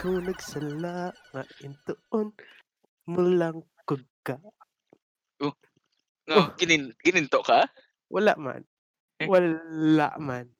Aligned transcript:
Ikaw 0.00 0.16
nagsala 0.24 1.12
nga 1.12 1.42
intuon 1.60 2.32
mulang 3.04 3.60
kugka. 3.84 4.40
Oh, 5.44 5.52
Oh. 6.32 6.48
nga 6.48 6.56
ginin 6.56 6.96
gininto 7.04 7.44
ka? 7.44 7.68
Wala 8.08 8.32
man. 8.40 8.64
Eh? 9.20 9.28
Wala 9.28 10.16
man. 10.16 10.56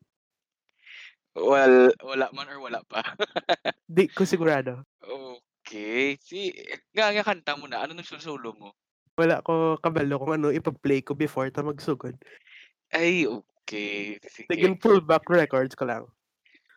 Wal 1.32 1.94
wala 2.04 2.26
man 2.36 2.52
or 2.52 2.58
wala 2.60 2.84
pa? 2.84 3.00
'Di 3.88 4.12
ko 4.12 4.28
sigurado. 4.28 4.84
Okey, 5.00 6.20
si 6.20 6.52
nga 6.92 7.08
nga 7.16 7.24
kanta 7.24 7.56
mo 7.56 7.64
na, 7.64 7.80
ano 7.80 7.96
nagsusulo 7.96 8.52
mo? 8.60 8.76
Wala 9.16 9.40
ko 9.40 9.80
kabalo 9.80 10.20
kung 10.20 10.36
ano 10.36 10.52
ipa-play 10.52 11.00
ko 11.00 11.16
before 11.16 11.48
ta 11.48 11.64
magsugod. 11.64 12.20
Ay, 12.92 13.24
okey, 13.24 14.20
sige. 14.28 14.52
Naging 14.52 14.76
pullback 14.76 15.24
records 15.32 15.72
ko 15.72 15.88
lang. 15.88 16.04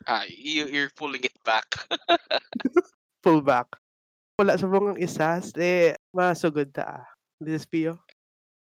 Ah, 0.03 0.27
you 0.27 0.67
you're 0.67 0.91
pulling 0.95 1.23
it 1.23 1.35
back. 1.47 1.67
Pullback. 3.23 3.71
Wala 4.35 4.59
subong 4.59 4.95
ang 4.95 4.99
isa, 4.99 5.39
eh, 5.55 5.95
masugod 6.11 6.73
ta, 6.75 6.99
ah. 6.99 7.05
This 7.39 7.63
is 7.63 7.65
Pio. 7.69 8.03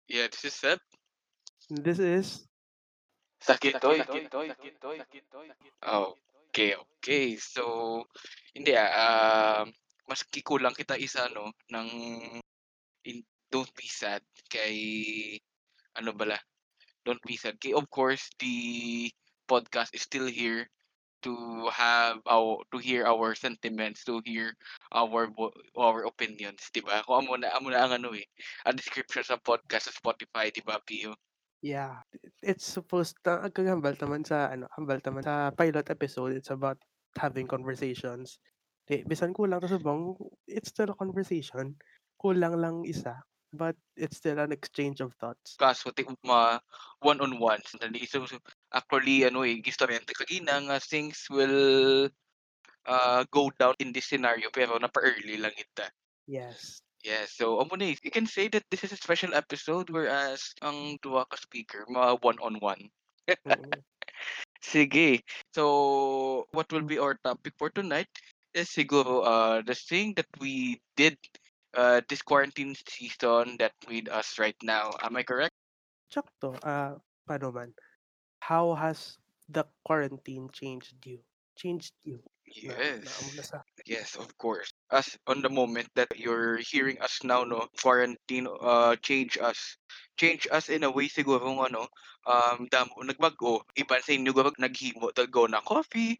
Yeah, 0.07 0.31
this 0.31 0.47
is 0.47 0.55
Seb. 0.55 0.79
This 1.67 1.99
is 1.99 2.47
Sakit 3.43 3.83
toy. 3.83 3.99
Okey, 5.83 6.71
okey. 6.79 7.35
So, 7.35 8.03
hindi, 8.55 8.71
ah, 8.79 9.67
um, 9.67 9.75
maski 10.07 10.39
kulang 10.39 10.75
kita 10.75 10.95
isa 10.95 11.27
'no, 11.27 11.51
ng 11.75 11.89
in 13.03 13.19
Don't 13.51 13.71
Be 13.75 13.87
Sad 13.91 14.23
kay 14.47 14.75
ano 15.99 16.15
bala, 16.15 16.39
Don't 17.03 17.19
Be 17.27 17.35
Sad 17.35 17.59
kay 17.59 17.75
of 17.75 17.83
course 17.91 18.31
the 18.39 19.11
podcast 19.43 19.91
is 19.91 20.07
still 20.07 20.27
here 20.27 20.71
to 21.23 21.67
have 21.71 22.19
our 22.27 22.61
to 22.71 22.77
hear 22.77 23.07
our 23.07 23.33
sentiments, 23.35 24.03
to 24.05 24.21
hear 24.27 24.53
our 24.91 25.31
vo 25.31 25.49
our 25.79 26.05
opinions, 26.05 26.67
'di 26.71 26.83
ba? 26.83 27.01
Kung 27.07 27.25
amo 27.25 27.39
na 27.39 27.55
amo 27.55 27.71
na 27.71 27.83
ang 27.87 27.97
ano, 27.97 28.11
eh, 28.13 28.27
ang 28.67 28.75
description 28.77 29.23
sa 29.23 29.39
podcast 29.39 29.89
sa 29.89 29.95
Spotify, 29.95 30.51
'di 30.51 30.63
ba, 30.67 30.79
Pio? 30.83 31.15
Yeah, 31.63 32.03
it's 32.43 32.67
supposed 32.67 33.15
na 33.23 33.47
kagambal 33.47 33.95
naman 33.95 34.27
sa 34.27 34.51
ano, 34.51 34.67
hambal 34.75 34.99
naman 34.99 35.23
sa 35.23 35.47
pilot 35.55 35.87
episode, 35.87 36.35
it's 36.35 36.51
about 36.51 36.75
having 37.15 37.47
conversations. 37.47 38.35
Eh, 38.91 39.07
bisan 39.07 39.31
kulang 39.31 39.63
ta 39.63 39.71
subong, 39.71 40.19
it's 40.43 40.75
still 40.75 40.91
a 40.91 40.97
conversation. 40.99 41.79
Kulang 42.19 42.59
lang 42.59 42.83
isa, 42.83 43.15
but 43.55 43.79
it's 43.95 44.19
still 44.19 44.43
an 44.43 44.51
exchange 44.51 44.99
of 44.99 45.15
thoughts. 45.23 45.55
Kaso 45.55 45.95
ugma 45.95 46.59
one-on-one 46.99 47.63
dali 47.79 48.03
so 48.09 48.27
so 48.27 48.41
actually 48.73 49.23
ano, 49.23 49.45
eh, 49.45 49.61
gistoryante 49.61 50.11
kagina 50.17 50.57
nga 50.65 50.77
things 50.81 51.29
will, 51.29 52.09
ah, 52.89 53.23
go 53.31 53.53
down 53.55 53.77
in 53.79 53.93
this 53.93 54.09
scenario 54.09 54.49
pero 54.51 54.75
napa-early 54.81 55.37
lang 55.37 55.53
ita. 55.55 55.87
Yes. 56.27 56.81
Yes, 57.03 57.35
so 57.35 57.59
amo 57.59 57.75
ni 57.75 57.99
you 57.99 58.11
can 58.11 58.23
say 58.23 58.47
that 58.47 58.63
this 58.71 58.87
is 58.87 58.95
a 58.95 58.99
special 58.99 59.35
episode 59.35 59.91
whereas 59.91 60.55
ang 60.63 60.95
duha 61.03 61.27
ka 61.27 61.35
speaker 61.35 61.83
mga 61.91 62.23
one-on-one. 62.23 62.87
Mm. 63.43 63.71
Sige, 64.63 65.19
so 65.51 66.47
what 66.55 66.71
will 66.71 66.87
be 66.87 66.95
our 66.95 67.19
topic 67.27 67.51
for 67.59 67.67
tonight 67.67 68.07
is 68.55 68.71
siguro, 68.71 69.27
uh, 69.27 69.59
the 69.67 69.75
thing 69.75 70.15
that 70.15 70.31
we 70.39 70.79
did, 70.95 71.19
uh, 71.75 71.99
this 72.07 72.23
quarantine 72.23 72.71
season 72.87 73.59
that 73.59 73.75
with 73.91 74.07
us 74.07 74.39
right 74.39 74.55
now, 74.63 74.95
am 75.03 75.19
I 75.19 75.27
correct? 75.27 75.51
Sakto, 76.07 76.55
ah, 76.63 76.95
paano 77.27 77.51
man? 77.51 77.75
How 78.51 78.75
has 78.75 79.17
the 79.47 79.63
quarantine 79.87 80.49
changed 80.51 80.99
you? 81.05 81.23
Changed 81.55 81.93
you? 82.03 82.19
Na 82.67 82.75
na 83.31 83.41
Yes. 83.41 83.47
sa 83.47 83.63
Yes, 83.87 84.15
of 84.15 84.31
course. 84.37 84.71
As 84.91 85.17
on 85.27 85.41
the 85.41 85.49
moment 85.49 85.89
that 85.95 86.11
you're 86.15 86.59
hearing 86.59 86.99
us 87.01 87.23
now 87.23 87.43
'no, 87.43 87.67
quarantine, 87.81 88.47
uh, 88.47 88.95
change 88.99 89.35
us. 89.39 89.75
Change 90.15 90.47
us 90.51 90.69
in 90.69 90.83
a 90.83 90.91
way 90.91 91.07
sigurong 91.11 91.59
ano, 91.59 91.87
um, 92.27 92.67
damo 92.71 92.95
nagbag-o. 93.03 93.63
Iban 93.75 94.03
sa 94.03 94.11
inyo 94.15 94.31
guro 94.31 94.51
naghimo 94.59 95.11
go 95.31 95.47
na 95.47 95.59
coffee, 95.63 96.15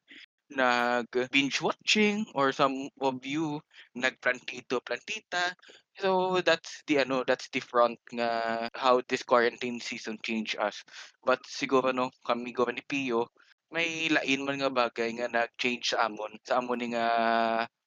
nag-binge 0.52 1.62
watching, 1.62 2.26
or 2.36 2.52
some 2.52 2.90
of 3.00 3.24
you 3.24 3.62
nag-plantito-plantita. 3.96 5.56
So 6.00 6.42
that's 6.42 6.82
the 6.88 7.00
ano, 7.06 7.22
that's 7.28 7.50
the 7.54 7.60
front 7.62 8.00
nga 8.10 8.70
how 8.74 9.02
this 9.06 9.22
quarantine 9.22 9.78
season 9.80 10.18
change 10.26 10.56
us. 10.58 10.82
But 11.22 11.46
siguro 11.46 11.94
'no, 11.94 12.10
kami 12.26 12.50
guro 12.50 12.74
ni 12.74 12.82
Pio, 12.82 13.30
may 13.70 14.10
lain 14.10 14.42
man 14.46 14.58
nga 14.58 14.74
bagay 14.74 15.14
nga 15.22 15.30
nag-change 15.30 15.94
sa 15.94 16.10
amon, 16.10 16.34
sa 16.42 16.58
amon 16.58 16.82
ni 16.82 16.88
nga 16.98 17.06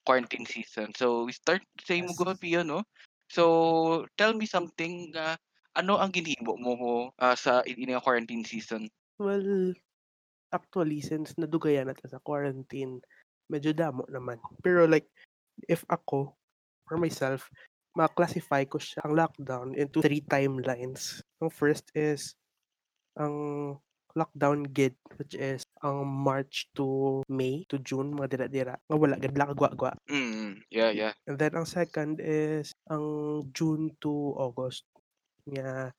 quarantine 0.07 0.47
season. 0.47 0.95
So 0.95 1.27
we 1.27 1.35
start 1.35 1.67
sa 1.83 1.99
imo 1.99 2.15
Yes. 2.15 2.15
guro 2.15 2.39
Pio 2.39 2.63
'no. 2.63 2.87
So 3.27 4.07
tell 4.15 4.39
me 4.39 4.47
something 4.47 5.11
nga 5.11 5.35
ano 5.75 5.99
ang 5.99 6.15
ginhimo 6.15 6.55
mo, 6.63 6.73
ah, 7.19 7.35
sa 7.35 7.67
ini 7.67 7.91
nga 7.91 8.01
quarantine 8.07 8.47
season? 8.47 8.87
Well, 9.19 9.73
actually 10.53 11.01
since 11.01 11.35
nadugayan 11.41 11.89
na 11.89 11.97
ta 11.97 12.09
sa 12.11 12.21
quarantine, 12.21 13.01
medyo 13.49 13.73
damo 13.73 14.05
naman. 14.11 14.41
Pero 14.61 14.85
like, 14.89 15.09
if 15.69 15.85
ako, 15.89 16.37
for 16.89 16.99
myself, 17.01 17.49
ma-classify 17.97 18.69
ko 18.69 18.77
siya 18.77 19.09
ang 19.09 19.17
lockdown 19.17 19.69
into 19.73 20.05
3 20.05 20.21
timelines. 20.29 21.25
Ang 21.41 21.49
first 21.49 21.89
is 21.97 22.37
ang 23.17 23.33
lockdown 24.17 24.65
gid 24.73 24.97
which 25.21 25.37
is 25.37 25.61
ang 25.85 26.09
March 26.09 26.73
to 26.73 27.21
May 27.29 27.69
to 27.69 27.77
June 27.85 28.17
mga 28.17 28.33
dira-dira 28.33 28.75
nga 28.77 28.97
wala 28.97 29.21
gid 29.21 29.37
lang 29.37 29.53
kagwa-gwa. 29.53 29.93
Mm, 30.09 30.65
yeah, 30.73 30.91
yeah. 30.93 31.13
And 31.29 31.37
then 31.37 31.57
ang 31.57 31.69
second 31.69 32.21
is 32.21 32.73
ang 32.89 33.05
June 33.53 33.93
to 34.05 34.33
August 34.37 34.85
nga 35.49 35.93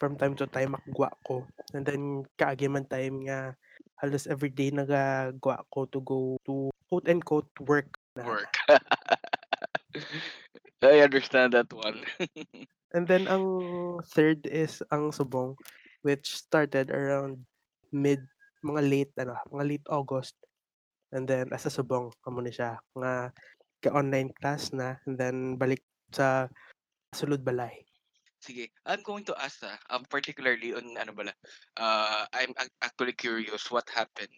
from 0.00 0.16
time 0.16 0.36
to 0.36 0.48
time 0.48 0.76
makagwa 0.76 1.12
ko. 1.24 1.44
And 1.76 1.84
then 1.84 2.24
kaagi 2.40 2.68
man 2.68 2.88
time 2.88 3.24
nga 3.28 3.56
halos 4.00 4.28
everyday 4.28 4.72
nagagwa 4.72 5.64
ko 5.72 5.88
to 5.92 6.00
go 6.04 6.36
to 6.48 6.72
quote 6.88 7.08
unquote 7.08 7.52
work 7.64 7.88
na. 8.16 8.28
Work. 8.28 8.52
I 10.82 11.06
understand 11.06 11.54
that 11.54 11.70
one. 11.72 12.02
And 12.92 13.08
then 13.08 13.24
ang 13.24 13.46
third 14.12 14.44
is 14.44 14.84
ang 14.92 15.16
subong 15.16 15.56
which 16.04 16.36
started 16.36 16.92
around 16.92 17.40
mid 17.94 18.20
mga 18.60 18.82
late 18.84 19.12
ano, 19.16 19.38
mga 19.48 19.64
late 19.64 19.86
August. 19.88 20.36
And 21.14 21.24
then 21.24 21.48
asa 21.54 21.72
subong 21.72 22.12
amo 22.28 22.40
ni 22.44 22.52
siya 22.52 22.76
nga 22.98 23.32
ka-online 23.82 24.30
class 24.38 24.70
na 24.76 25.00
and 25.08 25.16
then 25.16 25.56
balik 25.56 25.80
sa 26.12 26.46
sulod 27.16 27.40
balay. 27.40 27.82
Sige, 28.42 28.74
I'm 28.82 29.06
going 29.06 29.22
to 29.30 29.38
ask, 29.38 29.62
ah, 29.62 29.78
um, 29.94 30.02
particularly 30.10 30.74
on 30.74 30.98
ano 30.98 31.14
bala, 31.14 31.30
uh, 31.78 32.26
I'm 32.34 32.50
ac 32.58 32.74
actually 32.82 33.14
curious 33.14 33.70
what 33.70 33.86
happened 33.86 34.34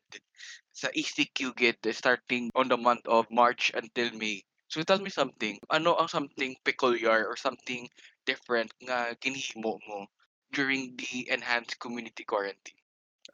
sa 0.76 0.92
ECQ 0.92 1.56
gid 1.56 1.80
starting 1.96 2.52
on 2.52 2.68
the 2.68 2.76
month 2.76 3.00
of 3.08 3.24
March 3.32 3.72
until 3.72 4.12
May. 4.12 4.44
So 4.68 4.82
tell 4.82 4.98
me 4.98 5.12
something, 5.12 5.60
ano 5.70 5.94
ang 6.00 6.08
something 6.08 6.56
peculiar 6.64 7.28
or 7.28 7.36
something 7.36 7.88
different 8.24 8.72
nga 8.82 9.12
ginhimo 9.20 9.78
mo 9.86 10.08
during 10.50 10.96
the 10.96 11.28
enhanced 11.30 11.78
community 11.78 12.24
quarantine? 12.24 12.80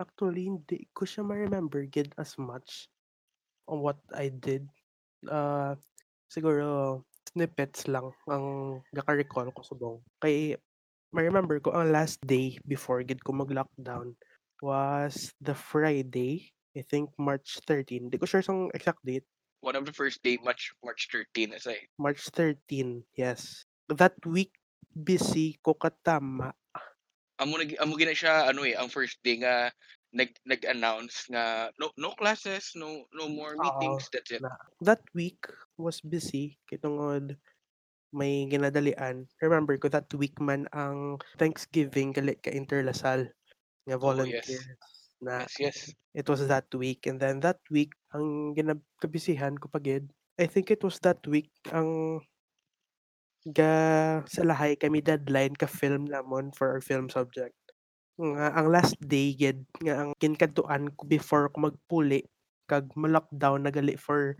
Actually 0.01 0.51
hindi 0.51 0.89
ko 0.97 1.07
siya 1.07 1.23
ma-remember 1.23 1.87
gid 1.87 2.13
as 2.19 2.35
much 2.37 2.91
on 3.71 3.81
what 3.85 4.01
I 4.13 4.33
did. 4.33 4.67
Ah, 5.29 5.77
siguro 6.27 7.03
snippets 7.31 7.87
lang 7.87 8.11
ang 8.27 8.81
naka-recall 8.91 9.55
ko 9.55 9.61
subong. 9.63 9.99
Kay 10.19 10.59
ma-remember 11.15 11.63
ko 11.63 11.75
ang 11.75 11.95
last 11.95 12.19
day 12.27 12.59
before 12.67 13.03
gid 13.07 13.23
ko 13.23 13.35
mag-lockdown 13.35 14.15
was 14.61 15.33
the 15.41 15.57
Friday, 15.57 16.53
I 16.77 16.84
think 16.84 17.10
March 17.16 17.59
13. 17.65 18.13
Di 18.13 18.19
ko 18.21 18.28
sure 18.28 18.45
sang 18.45 18.69
exact 18.77 19.01
date. 19.03 19.27
One 19.60 19.77
of 19.77 19.84
the 19.84 19.92
first 19.92 20.24
day, 20.24 20.41
March 20.41 20.72
March 20.80 21.09
13 21.12 21.53
as 21.53 21.68
I 21.68 21.84
March 22.01 22.24
13, 22.33 23.04
yes. 23.16 23.68
That 23.92 24.16
week 24.24 24.57
busy 24.97 25.60
ko 25.60 25.77
katama. 25.77 26.57
Amo 27.41 27.60
nag 27.60 27.77
amo 27.77 27.97
gina 28.01 28.16
siya 28.16 28.48
ano, 28.48 28.65
eh, 28.65 28.72
ang 28.72 28.89
first 28.89 29.21
day 29.21 29.41
nga 29.45 29.68
nag 30.16 30.33
nag-announce 30.48 31.28
nga 31.30 31.68
no 31.77 31.92
no 32.01 32.16
classes, 32.16 32.72
no 32.74 33.04
no 33.12 33.28
more 33.28 33.53
Oo, 33.54 33.62
meetings, 33.62 34.09
that's 34.10 34.33
it. 34.33 34.41
na 34.42 34.51
that 34.80 35.04
week 35.15 35.45
was 35.77 36.01
busy 36.01 36.56
kay 36.66 36.80
tungod 36.80 37.36
may 38.10 38.48
ginadalian. 38.48 39.28
Remember 39.45 39.77
ko 39.78 39.86
that 39.92 40.09
week 40.16 40.41
man 40.41 40.66
ang 40.72 41.21
Thanksgiving 41.39 42.10
gali 42.16 42.34
ka 42.41 42.51
Interlasal 42.51 43.30
nga 43.86 43.97
Oh, 44.01 44.24
yes. 44.24 44.48
na 45.21 45.45
Yes, 45.45 45.54
yes. 45.60 45.78
it 46.16 46.27
was 46.27 46.41
that 46.48 46.66
week 46.74 47.04
and 47.06 47.21
then 47.21 47.39
that 47.45 47.60
week 47.71 47.92
ang 48.10 48.57
ginab 48.59 48.83
kabisihan 48.98 49.54
ko 49.54 49.71
pa 49.71 49.78
gid. 49.78 50.10
I 50.41 50.47
think 50.48 50.72
it 50.72 50.83
was 50.83 50.98
that 51.04 51.21
week 51.28 51.53
ang 51.71 52.21
ga 53.48 54.21
sa 54.28 54.45
lahay 54.45 54.77
kami 54.77 55.01
deadline 55.01 55.57
ka 55.57 55.65
film 55.65 56.09
namon 56.09 56.53
for 56.53 56.68
our 56.72 56.83
film 56.83 57.09
subject. 57.09 57.57
Nga 58.21 58.47
ang 58.53 58.66
last 58.68 58.97
day 59.01 59.33
gid 59.33 59.65
nga 59.80 60.04
ang 60.04 60.10
ginkadtuan 60.21 60.92
ko 60.97 61.09
before 61.09 61.48
ko 61.53 61.72
magpuli 61.72 62.24
kag 62.68 62.92
ma-lockdown 62.95 63.66
na 63.66 63.72
gali 63.72 63.98
for 63.98 64.36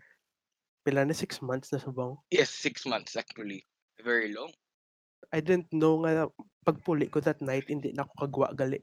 Pila 0.81 1.05
na 1.05 1.13
6 1.13 1.45
months 1.45 1.69
na 1.73 1.81
subong? 1.81 2.17
Yes, 2.33 2.49
6 2.65 2.89
months 2.89 3.13
actually. 3.13 3.69
Very 4.01 4.33
long. 4.33 4.49
I 5.29 5.45
didn't 5.45 5.69
know 5.71 6.01
nga 6.01 6.27
pagpuli 6.65 7.13
ko 7.13 7.21
that 7.21 7.45
night 7.45 7.69
hindi 7.69 7.93
na 7.93 8.09
ako 8.09 8.13
kagwa 8.25 8.49
gali 8.57 8.81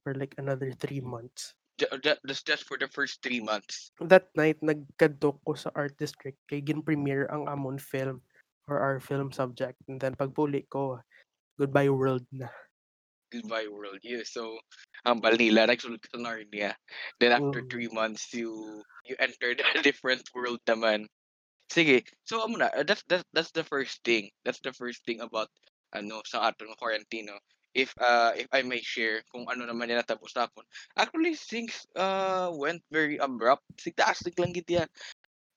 for 0.00 0.16
like 0.16 0.32
another 0.40 0.72
3 0.72 1.04
months. 1.04 1.52
That 1.78 2.22
that's 2.22 2.46
just 2.46 2.70
for 2.70 2.78
the 2.78 2.86
first 2.86 3.18
3 3.26 3.42
months. 3.42 3.90
That 3.98 4.30
night 4.38 4.62
nagkadto 4.62 5.42
ko 5.42 5.58
sa 5.58 5.74
art 5.74 5.98
district 5.98 6.38
kay 6.46 6.62
gin-premiere 6.62 7.26
ang 7.34 7.50
amon 7.50 7.82
film 7.82 8.22
or 8.70 8.78
our 8.78 9.02
film 9.02 9.34
subject 9.34 9.76
and 9.90 9.98
then 9.98 10.14
pagpuli 10.14 10.64
ko, 10.70 11.02
goodbye 11.58 11.90
world 11.90 12.22
na. 12.30 12.46
Goodbye 13.34 13.66
world, 13.66 13.98
yeah. 14.06 14.22
So, 14.22 14.62
hambal 15.02 15.34
nila 15.34 15.66
nagsulod 15.66 15.98
ka 15.98 16.14
sa 16.14 16.22
Narnia. 16.22 16.78
Then 17.18 17.34
after 17.34 17.66
Mm. 17.66 17.70
3 17.70 17.90
months 17.90 18.30
you 18.30 18.54
you 19.02 19.18
entered 19.18 19.58
a 19.58 19.82
different 19.82 20.22
world 20.30 20.62
naman. 20.70 21.10
Sige, 21.66 22.06
so 22.22 22.38
amo 22.46 22.62
na, 22.62 22.70
that's 22.86 23.02
that's 23.10 23.26
that's 23.34 23.50
the 23.50 23.66
first 23.66 23.98
thing. 24.06 24.30
That's 24.46 24.62
the 24.62 24.70
first 24.70 25.02
thing 25.02 25.18
about 25.18 25.50
ano 25.90 26.22
sa 26.22 26.54
atong 26.54 26.78
quarantine 26.78 27.34
'no. 27.34 27.42
If 27.74 27.90
uh 27.98 28.32
if 28.38 28.46
I 28.54 28.62
may 28.62 28.78
share 28.80 29.26
kung 29.34 29.50
ano 29.50 29.66
naman 29.66 29.90
yung 29.90 29.98
natapos 29.98 30.32
napon. 30.38 30.62
Actually 30.94 31.34
things 31.34 31.86
uh 31.98 32.50
went 32.54 32.82
very 32.90 33.18
abrupt. 33.18 33.66
Sigtaastig 33.82 34.38
lang 34.38 34.54
gid 34.54 34.70
ya. 34.70 34.86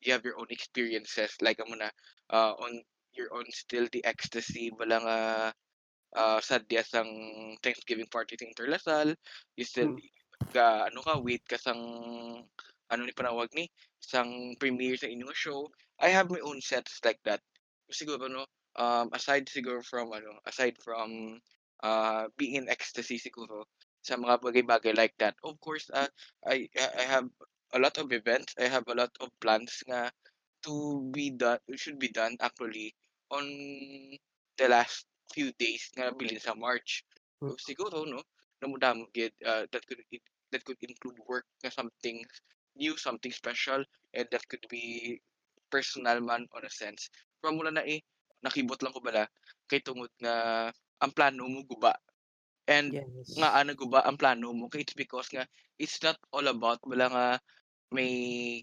You 0.02 0.14
have 0.18 0.26
your 0.26 0.38
own 0.42 0.50
experiences 0.50 1.38
like 1.42 1.62
amo 1.62 1.78
na 1.78 1.90
uh 2.34 2.58
on 2.58 2.82
your 3.14 3.30
own 3.34 3.46
still 3.54 3.86
the 3.94 4.02
ecstasy 4.06 4.70
wala 4.74 4.98
nga 5.02 5.18
uh 6.18 6.40
sadya 6.42 6.82
sang 6.86 7.10
Thanksgiving 7.62 8.10
party 8.10 8.38
sa 8.38 8.50
Interlasal. 8.50 9.14
You 9.58 9.66
still 9.66 9.94
Mm. 9.94 10.02
ka 10.54 10.90
ano 10.90 11.00
ka 11.06 11.22
wait 11.22 11.46
ka 11.46 11.58
sang 11.62 11.82
ano 12.88 13.02
ni 13.04 13.14
panawag 13.14 13.52
ni 13.54 13.68
sang 14.00 14.56
premiere 14.58 14.98
sa 14.98 15.12
inyong 15.12 15.36
show. 15.36 15.68
I 16.00 16.10
have 16.14 16.30
my 16.32 16.40
own 16.42 16.62
sets 16.64 16.98
like 17.04 17.20
that. 17.28 17.42
Siguro 17.92 18.26
no 18.32 18.46
um 18.78 19.10
aside 19.14 19.50
siguro 19.50 19.82
from 19.86 20.14
ano 20.14 20.38
aside 20.46 20.78
from 20.82 21.40
uh 21.84 22.26
being 22.38 22.66
in 22.66 22.68
ecstasy 22.70 23.22
siguro 23.22 23.68
sa 24.02 24.16
mga 24.16 24.40
bagay-bagay 24.40 24.96
like 24.96 25.16
that. 25.20 25.36
Of 25.44 25.60
course 25.60 25.92
uh 25.94 26.08
I 26.48 26.70
I 26.78 27.06
have 27.06 27.28
a 27.76 27.80
lot 27.80 27.98
of 28.00 28.10
events. 28.16 28.56
I 28.56 28.72
have 28.72 28.88
a 28.88 28.96
lot 28.96 29.12
of 29.20 29.30
plans 29.44 29.84
nga 29.86 30.10
to 30.66 31.04
be 31.12 31.30
done 31.36 31.60
should 31.76 32.00
be 32.00 32.10
done 32.10 32.40
actually 32.42 32.96
on 33.30 33.46
the 34.58 34.68
last 34.68 35.06
few 35.36 35.52
days 35.60 35.92
nga 35.94 36.16
bilin 36.16 36.40
sa 36.40 36.56
March. 36.56 37.04
Mm. 37.44 37.54
So 37.54 37.60
siguro 37.62 38.08
no 38.08 38.24
namudamo 38.64 39.12
gid 39.14 39.36
uh, 39.46 39.70
that 39.70 39.84
could 39.86 40.02
it, 40.10 40.24
that 40.50 40.64
could 40.66 40.80
include 40.82 41.20
work 41.28 41.46
nga 41.62 41.70
something 41.70 42.24
new, 42.78 42.98
something 42.98 43.34
special 43.34 43.84
and 44.14 44.26
that 44.32 44.42
could 44.48 44.64
be 44.72 45.18
personal 45.70 46.22
man 46.24 46.48
on 46.56 46.64
a 46.64 46.72
sense. 46.72 47.12
From 47.44 47.60
muna 47.60 47.76
na 47.76 47.84
eh 47.86 48.02
nakibot 48.42 48.80
lang 48.82 48.94
ko 48.94 49.02
bala 49.04 49.28
kay 49.68 49.82
tungod 49.84 50.10
nga 50.22 50.70
ang 51.04 51.12
plano 51.14 51.46
mo 51.50 51.62
guba. 51.66 51.94
And 52.68 52.94
Yes. 52.94 53.38
nga 53.38 53.60
ana 53.60 53.74
guba 53.76 54.04
ang 54.04 54.18
plano 54.20 54.52
mo 54.56 54.68
kay 54.72 54.84
it's 54.84 54.98
because 54.98 55.28
nga 55.32 55.46
it's 55.80 56.00
not 56.04 56.18
all 56.36 56.48
about 56.48 56.80
wala 56.84 57.08
nga 57.12 57.26
may 57.94 58.12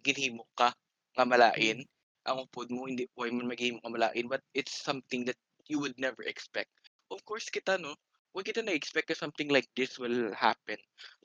ginhimo 0.05 0.45
ka 0.59 0.73
nga 1.17 1.25
malain. 1.25 1.85
Ang 2.25 2.37
upod 2.49 2.73
mo 2.73 2.89
hindi 2.89 3.09
way 3.17 3.31
man 3.33 3.49
maghimo 3.49 3.81
ka 3.81 3.91
malain 3.93 4.27
but 4.29 4.43
it's 4.57 4.75
something 4.75 5.25
that 5.29 5.39
you 5.69 5.81
would 5.81 5.97
never 6.01 6.25
expect. 6.25 6.71
Of 7.13 7.25
course 7.29 7.49
kita 7.49 7.77
no, 7.81 7.97
wag 8.37 8.49
kita 8.49 8.65
na 8.65 8.75
something 9.17 9.49
like 9.49 9.69
this 9.77 9.97
will 10.01 10.33
happen. 10.35 10.77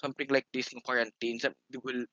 Something 0.03 0.29
like 0.31 0.47
this 0.51 0.71
ng 0.75 0.83
quarantine 0.83 1.39
some 1.39 1.55
will 1.83 2.03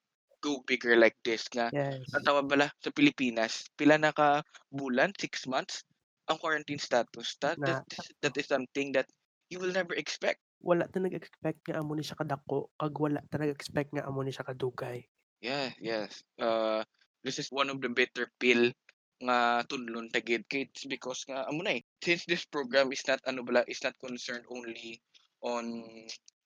go 0.40 0.62
bigger 0.66 0.94
like 0.96 1.16
this 1.26 1.48
nga 1.50 1.72
Yes. 1.72 2.06
ang 2.14 2.22
tawag 2.22 2.46
bala 2.46 2.70
sa 2.81 2.94
Pilipinas 2.94 3.66
pila 3.75 3.98
na 3.98 4.14
ka 4.14 4.40
bulan 4.70 5.10
6 5.19 5.48
months 5.50 5.82
ang 6.26 6.38
quarantine 6.43 6.81
status 6.82 7.38
that 7.43 7.58
Na 7.58 7.81
that, 7.81 7.84
is- 7.94 8.11
that 8.23 8.34
is 8.37 8.46
something 8.50 8.90
that 8.94 9.06
you 9.50 9.58
will 9.62 9.73
never 9.73 9.94
expect. 9.94 10.43
wala 10.56 10.88
ta 10.88 10.99
nag-expect 10.99 11.69
nga 11.69 11.78
amo 11.78 11.94
ni 11.94 12.02
siya 12.02 12.17
kadako 12.19 12.73
kag 12.81 12.96
wala 12.96 13.20
ta 13.31 13.37
nag-expect 13.38 13.93
nga 13.93 14.08
amo 14.08 14.25
ni 14.25 14.32
siya 14.32 14.43
kadugay. 14.49 15.05
Yeah, 15.44 15.70
yes. 15.78 16.25
Uh, 16.40 16.81
this 17.23 17.37
is 17.38 17.52
one 17.52 17.69
of 17.70 17.78
the 17.84 17.93
better 17.93 18.32
pill 18.40 18.73
nga 19.20 19.62
tunlon 19.69 20.08
tagid 20.11 20.49
kay 20.49 20.67
it's 20.67 20.88
because 20.88 21.23
nga 21.28 21.44
amo 21.46 21.61
na 21.62 21.78
eh. 21.78 21.82
Since 22.02 22.25
this 22.26 22.49
program 22.49 22.90
is 22.90 23.05
not 23.06 23.20
ano 23.29 23.44
bala 23.44 23.62
is 23.69 23.84
not 23.84 23.94
concerned 24.00 24.49
only 24.49 24.99
on 25.44 25.84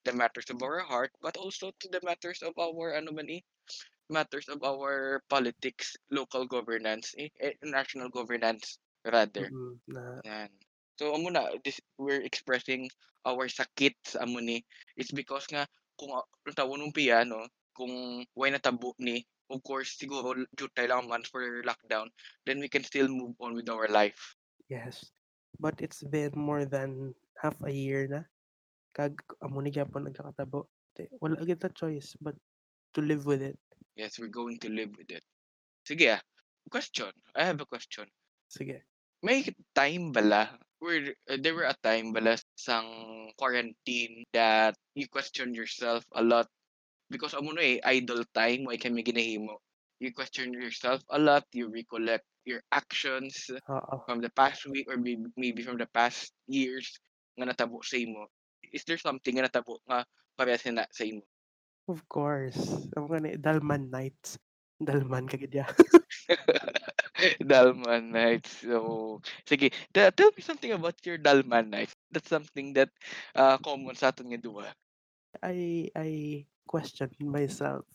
the 0.04 0.12
matters 0.12 0.50
of 0.50 0.58
our 0.60 0.82
heart 0.84 1.14
but 1.22 1.38
also 1.38 1.70
to 1.80 1.86
the 1.88 2.02
matters 2.04 2.42
of 2.44 2.52
our 2.58 2.98
ano 2.98 3.14
man 3.14 3.30
eh 3.30 3.40
matters 4.10 4.50
of 4.50 4.58
our 4.66 5.22
politics, 5.30 5.94
local 6.10 6.42
governance, 6.44 7.14
eh, 7.14 7.30
eh, 7.38 7.54
national 7.62 8.10
governance 8.10 8.82
rather. 9.04 9.48
Mm, 9.48 9.76
na 9.88 10.02
Yan. 10.24 10.50
So 11.00 11.16
amo 11.16 11.32
na 11.32 11.48
this 11.64 11.80
we're 11.96 12.20
expressing 12.20 12.92
our 13.24 13.48
sakit 13.48 13.96
sa 14.04 14.24
amo 14.24 14.40
ni. 14.40 14.60
It's 14.96 15.12
because 15.12 15.48
nga 15.48 15.64
kung 15.96 16.12
uh, 16.12 16.24
tawon 16.52 16.84
mong 16.84 16.96
piano, 16.96 17.48
kung 17.72 18.24
way 18.36 18.52
natabo 18.52 18.92
ni, 19.00 19.24
of 19.48 19.60
course 19.64 19.96
siguro 19.96 20.36
due 20.56 20.72
tayo 20.76 20.96
lang 20.96 21.08
months 21.08 21.32
for 21.32 21.44
lockdown, 21.64 22.08
then 22.44 22.60
we 22.60 22.68
can 22.68 22.84
still 22.84 23.08
move 23.08 23.36
on 23.40 23.56
with 23.56 23.68
our 23.68 23.88
life. 23.88 24.36
yes. 24.70 25.02
But 25.60 25.82
it's 25.84 26.00
been 26.00 26.32
more 26.32 26.64
than 26.64 27.12
half 27.36 27.58
a 27.66 27.72
year 27.72 28.08
na 28.08 28.24
kag 28.96 29.18
amo 29.44 29.60
ni 29.60 29.74
gyapon 29.74 30.08
nagkakatabo. 30.08 30.64
Wala 31.20 31.40
kita 31.44 31.72
choice 31.72 32.16
but 32.20 32.36
to 32.92 33.00
live 33.00 33.24
with 33.24 33.40
it. 33.42 33.58
Yes, 33.96 34.16
we're 34.16 34.32
going 34.32 34.56
to 34.64 34.68
live 34.72 34.92
with 34.96 35.10
it. 35.12 35.24
Sige 35.84 36.16
ah. 36.16 36.22
Question. 36.70 37.10
I 37.34 37.44
have 37.44 37.60
a 37.60 37.66
question. 37.66 38.06
Sige. 38.48 38.84
May 39.20 39.44
time 39.76 40.16
bala 40.16 40.48
where 40.80 41.12
uh, 41.28 41.36
there 41.36 41.52
were 41.52 41.68
a 41.68 41.76
time 41.84 42.16
bala 42.16 42.40
sang 42.56 42.88
quarantine 43.36 44.24
that 44.32 44.72
you 44.96 45.04
question 45.12 45.52
yourself 45.52 46.08
a 46.16 46.24
lot 46.24 46.48
because 47.12 47.36
amo 47.36 47.52
na 47.52 47.60
eh 47.60 47.78
idle 47.84 48.24
time 48.32 48.64
why 48.64 48.80
kami 48.80 49.04
ginahimo. 49.04 49.60
You 50.00 50.16
question 50.16 50.56
yourself 50.56 51.04
a 51.12 51.20
lot, 51.20 51.44
you 51.52 51.68
recollect 51.68 52.24
your 52.48 52.64
actions 52.72 53.52
Oo. 53.68 54.00
from 54.08 54.24
the 54.24 54.32
past 54.32 54.64
week 54.64 54.88
or 54.88 54.96
maybe, 54.96 55.28
maybe 55.36 55.60
from 55.60 55.76
the 55.76 55.90
past 55.92 56.32
years 56.48 56.96
nga 57.36 57.44
natabo 57.44 57.84
sa 57.84 58.00
imo. 58.00 58.24
Is 58.72 58.88
there 58.88 58.96
something 58.96 59.36
nga 59.36 59.52
natabo 59.52 59.84
nga 59.84 60.08
parehas 60.40 60.64
na 60.72 60.88
sa 60.88 61.04
imo? 61.04 61.20
Of 61.84 62.08
course. 62.08 62.88
Amo 62.96 63.12
nga 63.12 63.20
ni 63.20 63.36
Dalman 63.36 63.92
Nights. 63.92 64.40
Dalman 64.80 65.28
kagid 65.28 65.52
ya. 65.52 65.68
Dalman 67.50 68.10
Nights. 68.12 68.62
So, 68.62 69.20
sige. 69.44 69.70
Te- 69.92 70.12
Tell 70.14 70.30
me 70.34 70.42
something 70.42 70.72
about 70.72 70.96
your 71.04 71.18
Dalman 71.18 71.70
Nights. 71.70 71.94
That's 72.10 72.30
something 72.30 72.72
that 72.74 72.90
uh, 73.34 73.58
common 73.58 73.94
sa 73.94 74.14
aton 74.14 74.30
nga 74.32 74.40
duha. 74.40 74.70
I 75.42 75.90
I 75.94 76.10
question 76.66 77.10
myself. 77.22 77.86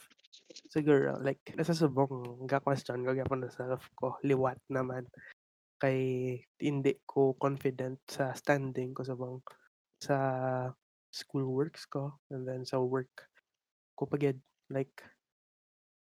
Siguro 0.71 1.19
like 1.23 1.41
nasa 1.55 1.75
subong 1.75 2.45
ga 2.47 2.61
question 2.63 3.03
ko 3.03 3.11
gyapon 3.15 3.43
na 3.43 3.51
self 3.51 3.87
ko 3.97 4.19
liwat 4.23 4.59
naman 4.71 5.07
kay 5.79 5.99
hindi 6.63 6.95
ko 7.03 7.35
confident 7.35 7.99
sa 8.07 8.31
standing 8.31 8.95
ko 8.95 9.03
subong 9.03 9.43
sa 9.99 10.15
school 11.11 11.47
works 11.47 11.87
ko 11.87 12.15
and 12.31 12.47
then 12.47 12.63
sa 12.63 12.79
work 12.79 13.11
ko 13.95 14.07
pagid 14.07 14.39
like 14.71 14.91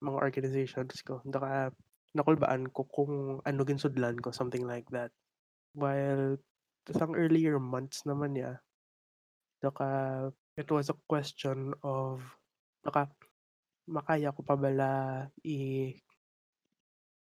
mga 0.04 0.18
organizations 0.20 1.00
ko 1.04 1.20
daka 1.24 1.72
nakulbaan 2.12 2.68
ko 2.68 2.84
kung 2.88 3.40
ano 3.44 3.60
ginsudlan 3.64 4.20
ko 4.20 4.32
something 4.32 4.64
like 4.68 4.88
that. 4.92 5.12
While 5.72 6.40
sang 6.90 7.14
earlier 7.16 7.56
months 7.62 8.04
naman 8.04 8.34
ya 8.34 8.58
daka 9.62 10.26
it 10.58 10.66
was 10.66 10.90
a 10.90 10.98
question 11.06 11.70
of 11.86 12.18
baka 12.82 13.06
makaya 13.86 14.34
ko 14.34 14.42
pa 14.42 14.58
bala 14.58 15.30
i 15.46 15.94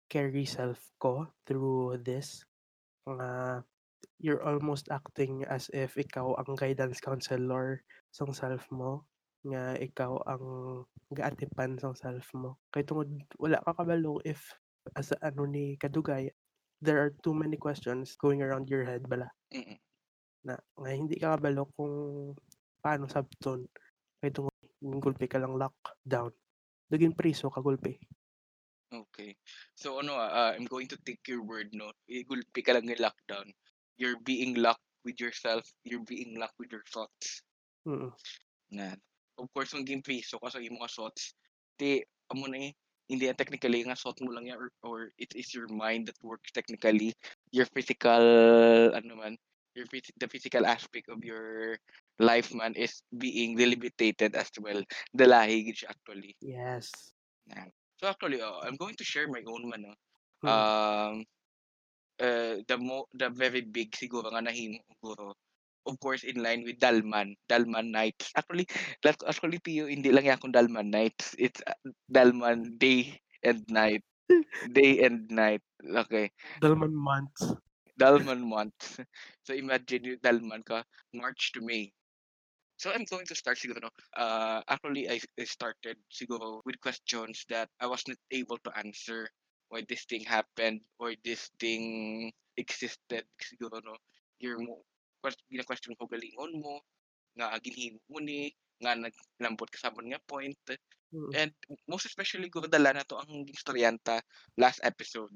carry 0.10 0.46
self 0.46 0.82
ko 1.01 1.29
through 1.46 2.01
this? 2.01 2.46
Nga 3.05 3.62
you're 4.22 4.41
almost 4.41 4.89
acting 4.89 5.44
as 5.46 5.70
if 5.74 5.98
ikaw 5.98 6.34
ang 6.39 6.58
guidance 6.58 7.01
counselor 7.01 7.82
sa 8.10 8.25
self 8.34 8.65
mo. 8.74 9.05
Nga 9.46 9.77
ikaw 9.82 10.17
ang 10.25 10.46
gaatipan 11.13 11.77
sa 11.77 11.94
self 11.94 12.25
mo. 12.34 12.58
Kay 12.74 12.86
tungod 12.86 13.10
wala 13.38 13.62
ka 13.62 13.77
kabalo 13.77 14.17
if 14.25 14.41
as 14.94 15.10
a- 15.15 15.22
ano 15.25 15.50
ni 15.50 15.74
kadugay 15.82 16.30
there 16.84 17.01
are 17.01 17.12
too 17.25 17.34
many 17.34 17.58
questions 17.58 18.13
going 18.22 18.46
around 18.46 18.70
your 18.70 18.86
head 18.86 19.01
bala 19.10 19.32
Mm-mm. 19.50 19.77
na 20.46 20.60
nga 20.77 20.89
hindi 20.94 21.18
ka 21.18 21.34
kabalo 21.36 21.65
kung 21.74 21.94
paano 22.84 23.10
sabton 23.10 23.65
kay 24.22 24.30
tungod 24.30 24.54
gulpi 25.01 25.25
ka 25.25 25.42
lang 25.42 25.58
lockdown 25.58 26.30
naging 26.94 27.18
priso 27.18 27.50
ka 27.50 27.63
gulpi 27.63 27.98
Okay. 28.94 29.36
So 29.75 30.00
ano 30.00 30.15
uh, 30.15 30.54
I'm 30.56 30.70
going 30.70 30.88
to 30.88 31.00
take 31.04 31.25
your 31.27 31.44
word 31.44 31.74
no. 31.75 31.92
Igulpi 32.08 32.63
ka 32.63 32.72
lang 32.77 32.88
ng 32.88 33.01
lockdown. 33.01 33.51
You're 34.00 34.20
being 34.24 34.56
locked 34.56 34.86
with 35.04 35.20
yourself. 35.20 35.68
You're 35.84 36.06
being 36.06 36.39
locked 36.39 36.56
with 36.60 36.72
your 36.72 36.86
thoughts. 36.88 37.44
mm 37.84 38.13
Na. 38.72 38.96
Of 39.36 39.51
course, 39.51 39.75
game 39.84 40.00
piso 40.00 40.39
ka 40.39 40.48
sa 40.48 40.63
imong 40.63 40.88
thoughts, 40.88 41.36
ti 41.75 42.00
amo 42.32 42.48
na 42.48 42.72
eh 42.72 42.74
hindi 43.09 43.29
yan 43.29 43.38
technically 43.38 43.85
nga 43.85 43.97
suot 43.97 44.17
mo 44.25 44.33
lang 44.33 44.50
yan 44.50 44.57
or, 44.57 44.69
or 44.81 44.97
it 45.21 45.29
is 45.38 45.53
your 45.53 45.69
mind 45.69 46.09
that 46.09 46.17
works 46.25 46.50
technically. 46.51 47.13
Your 47.53 47.69
physical, 47.69 48.24
ano 48.93 49.13
man, 49.15 49.38
your 49.75 49.85
the 49.91 50.27
physical 50.27 50.65
aspect 50.65 51.09
of 51.12 51.21
your 51.21 51.77
life 52.17 52.53
man 52.55 52.74
is 52.74 53.03
being 53.12 53.55
deliberated 53.55 54.33
as 54.33 54.50
well. 54.57 54.81
Dalahi 55.13 55.69
siya 55.75 55.91
actually. 55.91 56.33
Yes. 56.41 56.89
So 58.01 58.07
actually, 58.09 58.41
oh, 58.41 58.59
I'm 58.63 58.75
going 58.75 58.95
to 58.95 59.05
share 59.05 59.27
my 59.27 59.43
own 59.45 59.69
man. 59.69 59.83
No? 59.85 59.93
Mm. 60.43 60.50
Um, 60.50 61.13
uh, 62.19 62.55
the 62.67 62.77
mo 62.79 63.05
the 63.13 63.29
very 63.29 63.62
big 63.62 63.91
siguro 63.91 64.31
nga 64.31 64.43
nahimo 64.43 64.79
siguro 64.88 65.35
of 65.86 65.96
course 66.01 66.25
in 66.25 66.42
line 66.42 66.65
with 66.65 66.82
Dalman 66.82 67.38
Dalman 67.50 67.94
Nights 67.94 68.34
actually 68.36 68.68
that's 69.01 69.24
actually 69.25 69.60
Pio 69.62 69.86
hindi 69.88 70.10
lang 70.12 70.25
yakong 70.25 70.54
Dalman 70.54 70.89
Nights 70.89 71.38
it's 71.38 71.62
uh, 71.65 71.77
Dalman 72.12 72.77
day 72.82 73.22
and 73.46 73.62
night. 73.70 74.01
Day 74.74 75.06
and 75.06 75.30
night. 75.30 75.62
Okay. 75.86 76.34
Dalman 76.58 76.89
months. 76.89 77.54
Dalman 77.96 78.42
months 78.42 78.98
so 79.46 79.54
imagine 79.54 80.18
Dalman 80.20 80.65
ka 80.65 80.84
March 81.13 81.54
to 81.54 81.62
May. 81.62 81.94
So 82.75 82.92
I'm 82.92 83.08
going 83.08 83.24
to 83.32 83.38
start 83.38 83.56
siguro 83.56 83.80
no 83.80 83.92
uh, 84.20 84.60
actually 84.68 85.08
I, 85.08 85.22
I 85.39 85.46
started 85.48 85.96
siguro 86.12 86.60
with 86.68 86.75
questions 86.84 87.48
that 87.48 87.72
I 87.80 87.88
was 87.88 88.04
not 88.10 88.20
able 88.36 88.60
to 88.68 88.72
answer. 88.75 89.32
Why 89.72 89.88
this 89.88 90.04
thing 90.04 90.27
happened? 90.27 90.84
Or 91.00 91.15
this 91.24 91.54
thing 91.56 92.34
existed? 92.60 93.24
Siguro 93.39 93.80
no 93.80 93.96
your 94.44 94.60
mo 94.60 94.84
gina-question 95.50 95.98
ko 95.98 96.05
galingon 96.05 96.62
mo 96.62 96.82
nga 97.34 97.58
ginhimo 97.63 97.98
mo 98.12 98.20
ni 98.22 98.53
nga 98.82 98.94
naglambot 98.94 99.70
ka 99.72 99.77
sa 99.82 99.89
amon 99.89 100.12
nga 100.12 100.22
point 100.29 100.58
Mm. 101.15 101.32
and 101.32 101.51
most 101.88 102.10
especially 102.10 102.51
ko 102.51 102.65
dala 102.67 102.91
na 102.91 103.05
to 103.08 103.15
ang 103.15 103.48
istoryanta 103.48 104.20
last 104.60 104.84
episode 104.84 105.32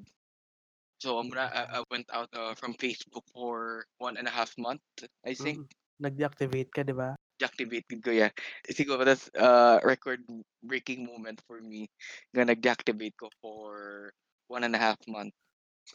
so 0.99 1.23
na 1.23 1.47
I, 1.47 1.79
I 1.79 1.81
went 1.87 2.09
out 2.11 2.27
uh, 2.35 2.51
from 2.57 2.75
Facebook 2.75 3.23
for 3.31 3.85
one 4.01 4.19
and 4.19 4.27
a 4.27 4.33
half 4.33 4.51
month 4.59 4.83
I 5.23 5.37
think 5.37 5.63
Mm. 5.63 5.71
Nag-deactivate 5.99 6.71
ka, 6.71 6.83
di 6.83 6.95
ba? 6.95 7.11
deactivate 7.39 7.87
ko 8.03 8.11
yan. 8.11 8.31
Siguro 8.67 9.07
that's 9.07 9.31
uh, 9.39 9.79
record 9.87 10.19
breaking 10.63 11.07
moment 11.07 11.39
for 11.47 11.63
me 11.63 11.87
nga 12.35 12.43
nag-deactivate 12.43 13.15
ko 13.15 13.31
for 13.39 14.11
one 14.51 14.67
and 14.67 14.75
a 14.75 14.81
half 14.81 14.99
month. 15.07 15.31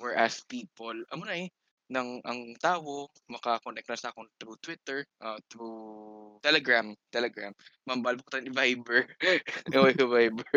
Whereas 0.00 0.40
people, 0.48 0.96
amo 1.12 1.28
na 1.28 1.44
eh, 1.44 1.48
nang 1.94 2.18
ang 2.26 2.58
tao 2.58 3.06
maka-connect 3.30 3.86
na 3.86 3.94
sa 3.94 4.10
akong 4.10 4.26
through 4.42 4.58
Twitter, 4.58 5.06
uh, 5.22 5.38
through 5.46 6.42
Telegram, 6.42 6.90
Telegram. 7.14 7.54
Mambal 7.86 8.18
ko 8.26 8.42
ni 8.42 8.50
Viber. 8.50 9.06
Ewan 9.74 9.94
ko 9.94 10.10
Viber. 10.10 10.50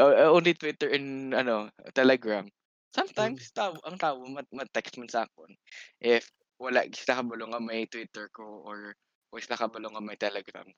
Uh, 0.00 0.32
only 0.36 0.56
Twitter 0.56 0.88
and 0.88 1.36
ano, 1.36 1.68
Telegram. 1.92 2.48
Sometimes 2.96 3.52
tao, 3.52 3.76
ang 3.84 4.00
tao 4.00 4.20
mat, 4.28 4.48
mat-text 4.52 4.96
man 4.96 5.08
sa 5.08 5.24
akon 5.24 5.52
if 6.00 6.28
wala 6.60 6.84
sila 6.92 7.24
kabalo 7.24 7.48
nga 7.48 7.60
may 7.60 7.88
Twitter 7.88 8.28
ko 8.32 8.64
or 8.64 8.92
o 9.32 9.40
sila 9.40 9.56
kabalo 9.56 9.88
nga 9.92 10.04
may 10.04 10.16
Telegram. 10.16 10.68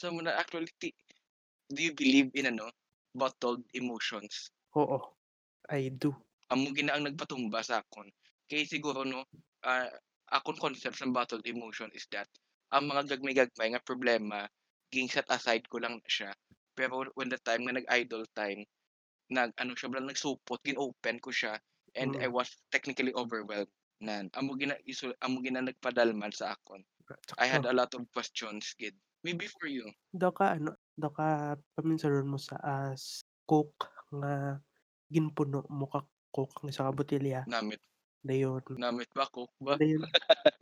So 0.00 0.08
muna 0.12 0.36
actually 0.36 0.72
ti- 0.80 0.96
do 1.68 1.80
you 1.80 1.92
believe 1.92 2.32
in 2.36 2.48
ano 2.48 2.72
bottled 3.12 3.64
emotions? 3.76 4.48
Oo. 4.76 5.00
I 5.68 5.92
do. 5.92 6.16
Amo 6.48 6.72
gina 6.72 6.96
ang 6.96 7.04
nagpatumba 7.04 7.60
sa 7.60 7.84
akon. 7.84 8.08
Kay 8.52 8.64
siguro 8.68 9.00
no 9.08 9.24
ah, 9.64 9.88
akong 10.36 10.60
concept 10.64 10.96
sa 11.00 11.08
bottled 11.16 11.46
emotion 11.48 11.88
is 11.98 12.04
that 12.14 12.28
ang 12.76 12.84
mga 12.92 13.16
gagmay-gagmay 13.16 13.68
nga 13.72 13.80
problema 13.88 14.38
ging 14.92 15.08
set 15.14 15.24
aside 15.32 15.64
ko 15.72 15.80
lang 15.80 15.96
siya. 16.14 16.36
Pero 16.76 17.08
when 17.16 17.32
the 17.32 17.40
time 17.48 17.64
nga 17.64 17.76
nag-idle 17.80 18.24
time, 18.36 18.60
nag 19.36 19.52
ano 19.62 19.72
siya 19.78 19.88
blang 19.92 20.08
nagsupot, 20.10 20.60
gin-open 20.66 21.16
ko 21.24 21.30
siya 21.32 21.54
and 22.00 22.12
I 22.20 22.28
Mm. 22.28 22.36
was 22.38 22.48
technically 22.74 23.12
overwhelmed. 23.16 23.72
Nan, 24.02 24.28
amo 24.38 24.52
gina 24.60 24.76
iso, 24.92 25.14
amo 25.24 25.38
gina 25.46 25.62
nagpadalman 25.64 26.32
sa 26.34 26.56
akon. 26.56 26.82
I 27.38 27.46
had 27.48 27.64
a 27.68 27.74
lot 27.76 27.92
of 27.96 28.04
questions, 28.12 28.74
kid. 28.78 28.96
Maybe 29.24 29.46
for 29.48 29.68
you. 29.70 29.86
Daw 30.12 30.32
ka 30.36 30.60
ano, 30.60 30.76
daw 31.00 31.10
ka 31.16 31.56
paminsaron 31.76 32.28
mo 32.28 32.36
sa 32.36 32.56
as 32.60 33.24
coke 33.48 33.88
nga 34.12 34.60
ginpuno 35.08 35.64
mo 35.72 35.86
ka 35.92 36.04
coke 36.34 36.56
nga 36.64 36.72
sa 36.76 36.92
botelya. 36.92 37.40
Namit, 37.46 37.80
Dayon. 38.22 38.62
namit 38.78 39.10
ba 39.10 39.26
ko 39.26 39.50
ba? 39.58 39.74
Dayon. 39.74 40.06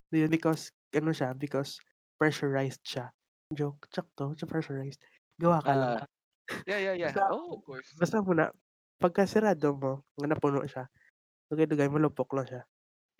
Dayon 0.08 0.32
because 0.32 0.72
ano 0.96 1.12
siya 1.12 1.36
because 1.36 1.76
pressurized 2.16 2.80
siya. 2.84 3.12
Joke, 3.52 3.84
sakto, 3.92 4.32
siya 4.32 4.48
pressurized. 4.48 5.00
Gawa 5.36 5.60
ka 5.60 5.74
lang. 5.76 5.92
Ah, 6.00 6.06
yeah, 6.66 6.80
yeah, 6.80 6.94
yeah. 6.96 7.12
Basta, 7.12 7.28
Oh, 7.32 7.60
of 7.60 7.62
course. 7.66 7.88
basta 7.98 8.16
muna, 8.24 8.48
pagka 8.96 9.28
sirado 9.28 9.76
mo, 9.76 10.06
nga 10.16 10.26
napuno 10.30 10.64
siya, 10.64 10.88
dugay-dugay 11.50 11.88
mo 11.90 11.98
lupok 12.00 12.32
lang 12.36 12.46
siya. 12.48 12.62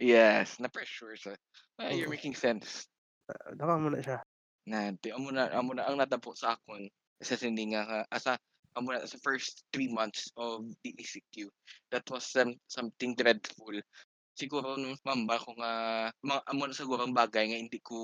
Yes, 0.00 0.56
na 0.56 0.72
pressure 0.72 1.12
sa. 1.20 1.36
Ah, 1.76 1.92
you're 1.92 2.08
Oo. 2.08 2.14
making 2.16 2.32
sense. 2.32 2.88
Uh, 3.28 3.52
Daka 3.52 3.76
mo 3.76 3.92
na 3.92 4.00
siya. 4.00 4.18
Na, 4.64 4.92
di 4.96 5.12
amo 5.12 5.28
na 5.34 5.52
amo 5.52 5.76
na 5.76 5.84
ang 5.88 6.00
natabo 6.00 6.32
sa 6.32 6.56
akon 6.56 6.88
sa 7.20 7.36
sindi 7.36 7.72
nga 7.72 8.04
asa 8.08 8.40
amo 8.78 8.94
na 8.94 9.04
sa 9.04 9.18
first 9.20 9.66
three 9.74 9.90
months 9.90 10.30
of 10.40 10.64
the 10.86 10.94
ECQ. 10.96 11.50
That 11.90 12.06
was 12.08 12.24
some, 12.24 12.56
something 12.70 13.12
dreadful. 13.18 13.76
Siguro 14.40 14.80
nung 14.80 14.96
mamba 15.04 15.36
ko 15.36 15.52
nga 15.60 15.72
mga 16.24 16.40
amo 16.48 16.62
na 16.64 16.72
siguro 16.72 17.04
ang 17.04 17.12
bagay 17.12 17.52
nga 17.52 17.60
hindi 17.60 17.76
ko 17.84 17.96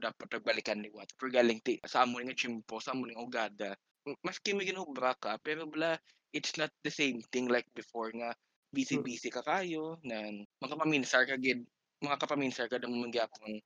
dapat 0.00 0.40
nagbalikan 0.40 0.80
ni 0.80 0.88
Wat. 0.88 1.12
For 1.20 1.28
galing 1.28 1.60
ti 1.60 1.76
sa 1.84 2.08
amo 2.08 2.16
nga 2.16 2.32
chimpo, 2.32 2.80
sa 2.80 2.96
amo 2.96 3.04
nga 3.04 3.20
ugada. 3.20 3.70
Maski 4.24 4.56
may 4.56 4.64
ginubra 4.64 5.12
ka, 5.20 5.36
pero 5.44 5.68
bala 5.68 6.00
it's 6.32 6.56
not 6.56 6.72
the 6.80 6.88
same 6.88 7.20
thing 7.28 7.52
like 7.52 7.68
before 7.76 8.08
nga 8.16 8.32
busy-busy 8.72 9.28
ka 9.28 9.44
kayo 9.44 10.00
nan 10.00 10.48
makapaminsar 10.64 11.28
ka 11.28 11.36
gid 11.36 11.60
mga 12.00 12.16
kapaminsar 12.16 12.66
ka 12.72 12.80
dang 12.80 12.96
magyapon 12.96 13.60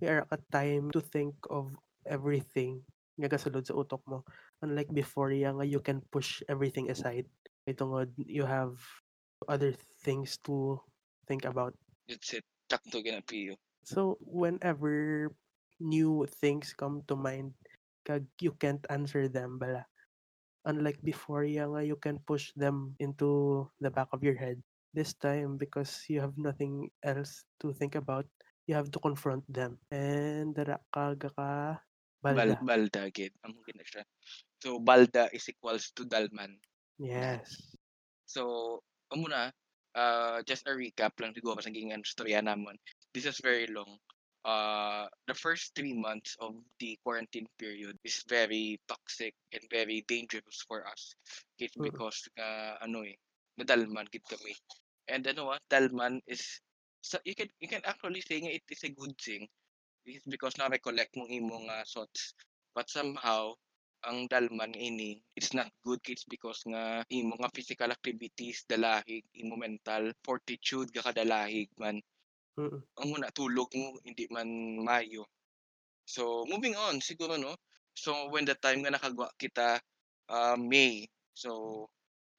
May 0.00 0.08
ara 0.08 0.24
ka 0.24 0.40
time 0.48 0.88
to 0.96 1.04
think 1.04 1.36
of 1.52 1.76
everything 2.08 2.80
nga 3.16 3.32
gasulod 3.32 3.64
sa 3.64 3.76
utok 3.76 4.04
mo. 4.04 4.20
Unlike 4.60 4.92
before, 4.92 5.32
yeah, 5.32 5.52
nga 5.56 5.64
you 5.64 5.80
can 5.80 6.04
push 6.12 6.44
everything 6.52 6.92
aside. 6.92 7.24
Ito 7.64 7.88
nga, 7.88 8.00
you 8.20 8.44
have 8.44 8.76
other 9.48 9.72
things 10.04 10.36
to 10.44 10.76
think 11.28 11.44
about. 11.44 11.74
That's 12.08 12.34
it. 12.34 12.44
Ginapiyo. 12.66 13.54
So, 13.86 14.18
whenever 14.18 15.30
new 15.78 16.26
things 16.42 16.74
come 16.74 17.06
to 17.06 17.14
mind, 17.14 17.54
kag 18.02 18.26
you 18.42 18.58
can't 18.58 18.82
answer 18.90 19.30
them, 19.30 19.58
bala. 19.62 19.86
Unlike 20.66 20.98
before, 21.06 21.46
yeah, 21.46 21.70
nga 21.70 21.86
you 21.86 21.94
can 21.94 22.18
push 22.26 22.50
them 22.58 22.98
into 22.98 23.62
the 23.78 23.90
back 23.90 24.10
of 24.10 24.26
your 24.26 24.34
head. 24.34 24.58
This 24.90 25.14
time, 25.14 25.54
because 25.54 26.02
you 26.10 26.18
have 26.18 26.34
nothing 26.34 26.90
else 27.06 27.46
to 27.62 27.70
think 27.70 27.94
about, 27.94 28.26
you 28.66 28.74
have 28.74 28.90
to 28.90 28.98
confront 28.98 29.46
them. 29.46 29.78
And 29.94 30.50
dara 30.58 30.82
ka 30.90 31.14
ga 31.14 31.30
ka 31.30 31.78
Bal 32.18 32.34
balda. 32.34 32.58
balda 32.58 33.02
gid. 33.14 33.30
Amo 33.46 33.62
gina 33.62 33.86
siya. 33.86 34.02
So 34.58 34.82
balda 34.82 35.30
is 35.30 35.46
equals 35.46 35.94
to 35.94 36.02
dalman. 36.02 36.58
Yes. 36.98 37.78
So 38.26 38.82
amo 39.14 39.30
na 39.30 39.54
uh, 39.96 40.42
just 40.44 40.68
a 40.68 40.74
recap 40.76 41.16
lang 41.18 41.34
siguro 41.34 41.58
sa 41.58 41.72
naging 41.72 41.96
istorya 41.96 42.44
namon. 42.44 42.76
This 43.16 43.26
is 43.26 43.40
very 43.42 43.66
long. 43.72 43.98
Uh, 44.46 45.10
the 45.26 45.34
first 45.34 45.74
three 45.74 45.96
months 45.96 46.36
of 46.38 46.54
the 46.78 46.94
quarantine 47.02 47.48
period 47.58 47.98
is 48.06 48.22
very 48.30 48.78
toxic 48.86 49.34
and 49.50 49.62
very 49.72 50.04
dangerous 50.06 50.62
for 50.68 50.86
us. 50.86 51.16
It's 51.58 51.74
Mm. 51.74 51.90
because 51.90 52.28
nga 52.38 52.78
ano 52.84 53.02
eh, 53.02 53.18
nadalman 53.58 54.06
gid 54.12 54.22
kami. 54.28 54.54
And 55.10 55.26
ano 55.26 55.56
ah, 55.56 55.60
dalman 55.66 56.22
is 56.30 56.60
so 57.02 57.18
you 57.26 57.34
can 57.34 57.50
you 57.58 57.66
can 57.66 57.82
actually 57.88 58.22
say 58.22 58.38
nga 58.38 58.54
it 58.54 58.66
is 58.70 58.84
a 58.86 58.92
good 58.94 59.16
thing 59.18 59.48
It's 60.06 60.26
because 60.26 60.54
na 60.56 60.70
recollect 60.70 61.18
mong 61.18 61.30
imong 61.34 61.66
uh, 61.66 61.82
thoughts. 61.82 62.34
But 62.74 62.86
somehow, 62.90 63.58
ang 64.04 64.28
dalman 64.28 64.76
ini, 64.76 65.16
it's 65.32 65.56
not 65.56 65.72
good 65.80 66.02
kids 66.04 66.26
because 66.28 66.60
nga 66.68 67.00
imo 67.08 67.38
nga 67.40 67.52
physical 67.54 67.88
activities 67.88 68.66
dalahig, 68.68 69.24
imo 69.38 69.56
mental 69.56 70.12
fortitude 70.20 70.92
ka 70.92 71.00
kadalahig 71.10 71.72
man. 71.80 72.02
Mm. 72.60 72.80
Ang 73.00 73.06
muna 73.08 73.32
tulog 73.32 73.72
mo 73.72 73.96
hindi 74.04 74.28
man 74.28 74.48
mayo. 74.84 75.24
So 76.04 76.44
moving 76.44 76.76
on 76.76 77.00
siguro 77.00 77.40
no. 77.40 77.56
So 77.96 78.28
when 78.28 78.44
the 78.44 78.54
time 78.56 78.84
nga 78.84 78.92
nakagwa 78.92 79.32
kita 79.40 79.80
uh, 80.28 80.56
May. 80.58 81.08
So 81.34 81.88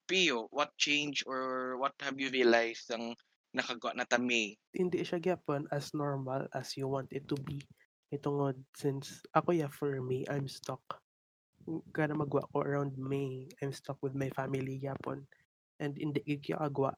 Pio, 0.07 0.47
what 0.55 0.71
change 0.79 1.27
or 1.27 1.75
what 1.75 1.91
have 1.99 2.15
you 2.15 2.31
realized 2.31 2.87
ang 2.95 3.11
nakagwa 3.51 3.91
na 3.91 4.07
ta 4.07 4.15
May? 4.15 4.55
Hindi 4.71 5.03
siya 5.03 5.19
gyapon 5.19 5.67
as 5.67 5.91
normal 5.91 6.47
as 6.55 6.79
you 6.79 6.87
want 6.87 7.11
it 7.11 7.27
to 7.27 7.35
be. 7.43 7.59
Ito 8.07 8.31
nga, 8.39 8.49
since 8.71 9.19
ako 9.35 9.51
yeah, 9.51 9.67
for 9.67 9.99
me, 9.99 10.23
I'm 10.31 10.47
stuck. 10.47 11.03
Kada 11.91 12.15
magwa 12.15 12.47
ko 12.49 12.63
around 12.63 12.95
May, 12.95 13.47
I'm 13.59 13.75
stuck 13.75 13.99
with 13.99 14.15
my 14.15 14.31
family 14.31 14.79
yapon. 14.79 15.27
And 15.77 15.93
hindi 15.93 16.23
gid 16.25 16.55
agwa 16.57 16.95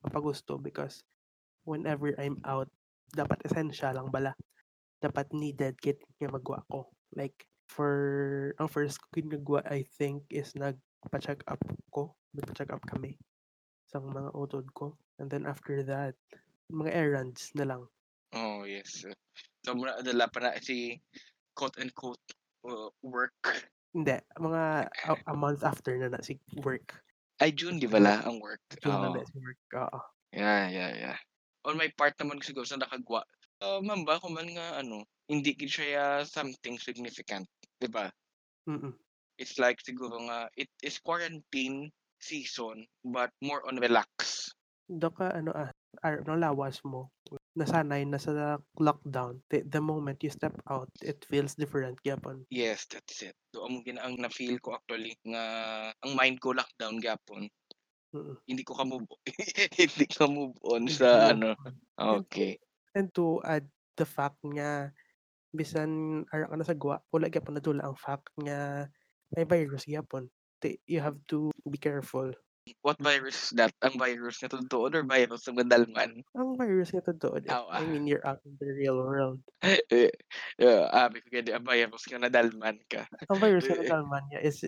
papagusto 0.00 0.56
because 0.62 1.02
whenever 1.66 2.14
I'm 2.16 2.38
out, 2.46 2.70
dapat 3.12 3.42
essential 3.44 3.92
lang 3.92 4.14
bala. 4.14 4.32
Dapat 5.02 5.34
needed 5.34 5.76
kit 5.82 6.00
nga 6.22 6.30
magwa 6.30 6.62
ko. 6.70 6.88
Like, 7.12 7.46
for, 7.66 8.54
ang 8.62 8.70
first 8.70 9.02
ko 9.02 9.20
ginagawa, 9.20 9.66
I 9.66 9.84
think, 9.98 10.24
is 10.30 10.54
nagpa-check 10.54 11.42
up 11.50 11.60
ko 11.90 12.14
Magpa-check 12.36 12.68
up 12.68 12.84
kami 12.84 13.16
sang 13.88 14.12
mga 14.12 14.36
utod 14.36 14.68
ko. 14.76 14.92
And 15.16 15.32
then 15.32 15.48
after 15.48 15.80
that, 15.88 16.12
mga 16.68 16.92
errands 16.92 17.48
na 17.56 17.64
lang. 17.64 17.88
Oh, 18.36 18.68
yes. 18.68 19.08
So, 19.64 19.72
muna 19.72 20.04
dala 20.04 20.28
pa 20.28 20.44
na 20.44 20.60
si 20.60 21.00
quote 21.56 21.80
unquote 21.80 22.20
uh, 22.68 22.92
work. 23.00 23.40
Hindi, 23.96 24.20
mga 24.36 24.62
a, 24.92 25.12
a 25.16 25.34
month 25.40 25.64
after 25.64 25.96
na 25.96 26.12
na 26.12 26.20
si 26.20 26.36
work. 26.60 27.00
Ay, 27.40 27.56
June, 27.56 27.80
di 27.80 27.88
ba 27.88 27.96
la, 27.96 28.20
ang 28.28 28.44
work? 28.44 28.60
June 28.76 28.92
na 28.92 29.08
Oo. 29.08 29.16
na 29.16 29.24
si 29.24 29.36
work. 29.40 29.60
Oo. 29.72 30.00
Yeah, 30.36 30.68
yeah, 30.68 30.92
yeah. 30.92 31.18
On 31.64 31.80
my 31.80 31.88
part 31.96 32.12
naman 32.20 32.44
siguro 32.44 32.68
sa 32.68 32.76
nakagwa, 32.76 33.24
uh, 33.64 33.80
mamba 33.80 34.20
ko 34.20 34.28
man 34.28 34.52
nga 34.52 34.84
ano, 34.84 35.08
hindi 35.32 35.56
gid 35.56 35.72
siya 35.72 36.28
something 36.28 36.76
significant, 36.76 37.48
di 37.80 37.88
ba? 37.88 38.12
Mm. 38.68 38.92
It's 39.40 39.56
like 39.56 39.80
siguro 39.80 40.20
nga 40.28 40.52
it 40.60 40.68
is 40.84 41.00
quarantine 41.00 41.88
season 42.20 42.84
but 43.00 43.32
more 43.40 43.64
on 43.64 43.80
relax. 43.80 44.48
Do 44.88 45.08
ka 45.08 45.32
ano 45.32 45.56
ah, 45.56 45.72
ar, 46.04 46.20
no, 46.24 46.36
lawas 46.36 46.84
mo. 46.84 47.08
Nasanay 47.56 48.04
na 48.04 48.20
sa 48.20 48.60
lockdown. 48.76 49.40
The, 49.48 49.64
the 49.64 49.80
moment 49.80 50.20
you 50.20 50.28
step 50.28 50.52
out, 50.68 50.92
it 51.00 51.24
feels 51.24 51.56
different 51.56 51.96
gyapon. 52.04 52.44
Yes, 52.52 52.84
that's 52.84 53.24
it. 53.24 53.32
Do 53.50 53.64
amo 53.64 53.80
gina 53.80 54.04
ang 54.04 54.20
na-feel 54.20 54.60
ko 54.60 54.76
actually 54.76 55.16
nga 55.24 55.42
ang 56.04 56.12
mind 56.12 56.36
ko 56.44 56.52
lockdown 56.52 57.00
gyapon. 57.00 57.48
Mm. 58.12 58.36
Hindi 58.44 58.62
ko 58.62 58.76
ka 58.78 58.84
move 58.84 59.08
hindi 59.80 60.06
ka 60.06 60.28
move 60.28 60.56
on 60.68 60.84
sa 60.92 61.32
ano. 61.32 61.56
Okay. 61.96 62.60
And 62.92 63.08
to 63.16 63.40
add 63.40 63.64
the 63.96 64.04
fact 64.04 64.40
nga 64.44 64.92
bisan 65.56 66.22
ara 66.28 66.52
ka 66.52 66.56
na 66.60 66.68
sa 66.68 66.76
gwa, 66.76 67.00
wala 67.08 67.32
gyapon 67.32 67.56
nadula 67.56 67.88
ang 67.88 67.96
fact 67.96 68.28
nga 68.36 68.84
may 69.32 69.48
virus 69.48 69.88
gyapon. 69.88 70.28
You 70.84 71.00
have 71.00 71.16
to 71.32 71.52
be 71.64 71.80
careful. 71.80 72.36
What 72.82 72.98
virus 72.98 73.50
is 73.50 73.50
that? 73.58 73.74
Ang 73.82 73.98
virus 73.98 74.42
nga 74.42 74.50
totoo 74.50 74.90
or 74.90 75.06
virus 75.06 75.46
ng 75.46 75.58
madalman? 75.58 76.22
Ang 76.34 76.58
virus 76.58 76.90
nga 76.90 77.02
totoo. 77.02 77.38
eh. 77.38 77.46
Ah. 77.46 77.78
I 77.78 77.86
mean, 77.86 78.10
you're 78.10 78.26
out 78.26 78.42
in 78.42 78.58
the 78.58 78.66
real 78.66 78.98
world. 78.98 79.38
yeah, 80.58 80.90
abi 80.90 81.22
ko 81.22 81.28
gani 81.30 81.54
ang 81.54 81.66
virus 81.66 82.02
nga 82.10 82.18
nadalman 82.18 82.82
ka. 82.90 83.06
Ang 83.30 83.38
virus 83.38 83.70
nga 83.70 83.78
nadalman 83.78 84.26
niya 84.30 84.42
is 84.42 84.66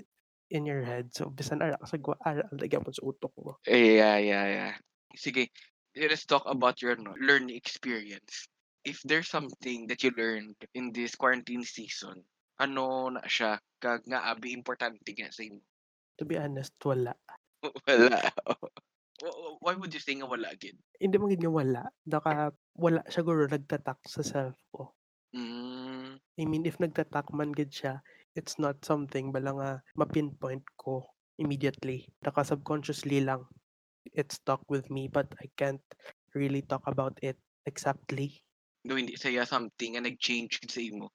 in 0.50 0.62
your 0.62 0.86
head. 0.86 1.10
So, 1.10 1.30
bisan 1.30 1.60
ara 1.60 1.76
sa 1.84 1.98
gwa, 1.98 2.14
ara 2.22 2.46
lagyan 2.54 2.86
mo 2.86 2.94
sa 2.94 3.02
utok 3.02 3.34
mo. 3.42 3.58
Eh, 3.66 3.98
yeah, 3.98 4.16
yeah, 4.22 4.46
yeah. 4.46 4.74
Sige, 5.18 5.50
let's 5.98 6.24
talk 6.24 6.46
about 6.46 6.78
your 6.80 6.94
no, 6.96 7.18
learning 7.18 7.56
experience. 7.58 8.46
If 8.86 9.02
there's 9.02 9.28
something 9.28 9.90
that 9.90 10.06
you 10.06 10.14
learned 10.14 10.56
in 10.72 10.94
this 10.94 11.18
quarantine 11.18 11.66
season, 11.66 12.22
ano 12.58 13.10
na 13.10 13.22
siya 13.26 13.58
kag 13.78 14.06
nga 14.06 14.26
abi 14.30 14.54
importante 14.54 15.12
nga 15.14 15.30
sa 15.30 15.42
imo? 15.44 15.62
To 16.18 16.26
be 16.26 16.34
honest, 16.34 16.74
wala. 16.82 17.14
Wala. 17.86 18.20
Wh- 19.18 19.38
wh- 19.38 19.56
Why 19.62 19.74
would 19.74 19.90
you 19.92 20.02
say 20.02 20.14
nga 20.14 20.26
wala 20.30 20.54
gid? 20.54 20.78
Hindi 21.02 21.16
man 21.18 21.30
gid 21.34 21.42
nga 21.42 21.52
wala. 21.52 21.82
Daka 22.06 22.54
wala 22.78 23.02
siguro 23.10 23.46
nagtatak 23.50 23.98
sa 24.06 24.22
self 24.22 24.54
ko. 24.70 24.94
Mm, 25.34 26.16
I 26.16 26.44
mean, 26.46 26.64
if 26.64 26.78
nagtatak 26.78 27.34
man 27.34 27.50
gid 27.52 27.74
siya, 27.74 28.00
it's 28.38 28.56
not 28.62 28.80
something 28.86 29.34
bala 29.34 29.50
nga 29.58 29.70
ma-pinpoint 29.98 30.64
ko 30.78 31.10
immediately. 31.36 32.06
Daka 32.22 32.46
subconsciously 32.46 33.20
lang 33.22 33.42
it 34.14 34.32
stuck 34.32 34.62
with 34.70 34.88
me 34.88 35.06
but 35.10 35.28
I 35.42 35.50
can't 35.58 35.84
really 36.32 36.62
talk 36.62 36.82
about 36.88 37.18
it 37.20 37.36
exactly. 37.68 38.40
no 38.88 38.96
hindi 38.96 39.20
saya 39.20 39.44
something 39.44 39.98
nga 39.98 40.02
nag-change 40.06 40.62
gid 40.64 40.72
sa 40.72 40.80
imo. 40.80 41.12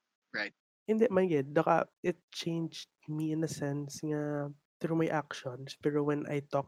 Hindi 0.83 1.07
man 1.07 1.31
gid. 1.31 1.55
Daka 1.55 1.87
it 2.03 2.19
changed 2.29 2.91
me 3.07 3.31
in 3.31 3.47
a 3.47 3.49
sense 3.49 4.03
nga 4.03 4.51
through 4.83 4.99
my 4.99 5.07
actions. 5.07 5.79
Pero 5.79 6.03
when 6.03 6.27
I 6.27 6.43
talk, 6.43 6.67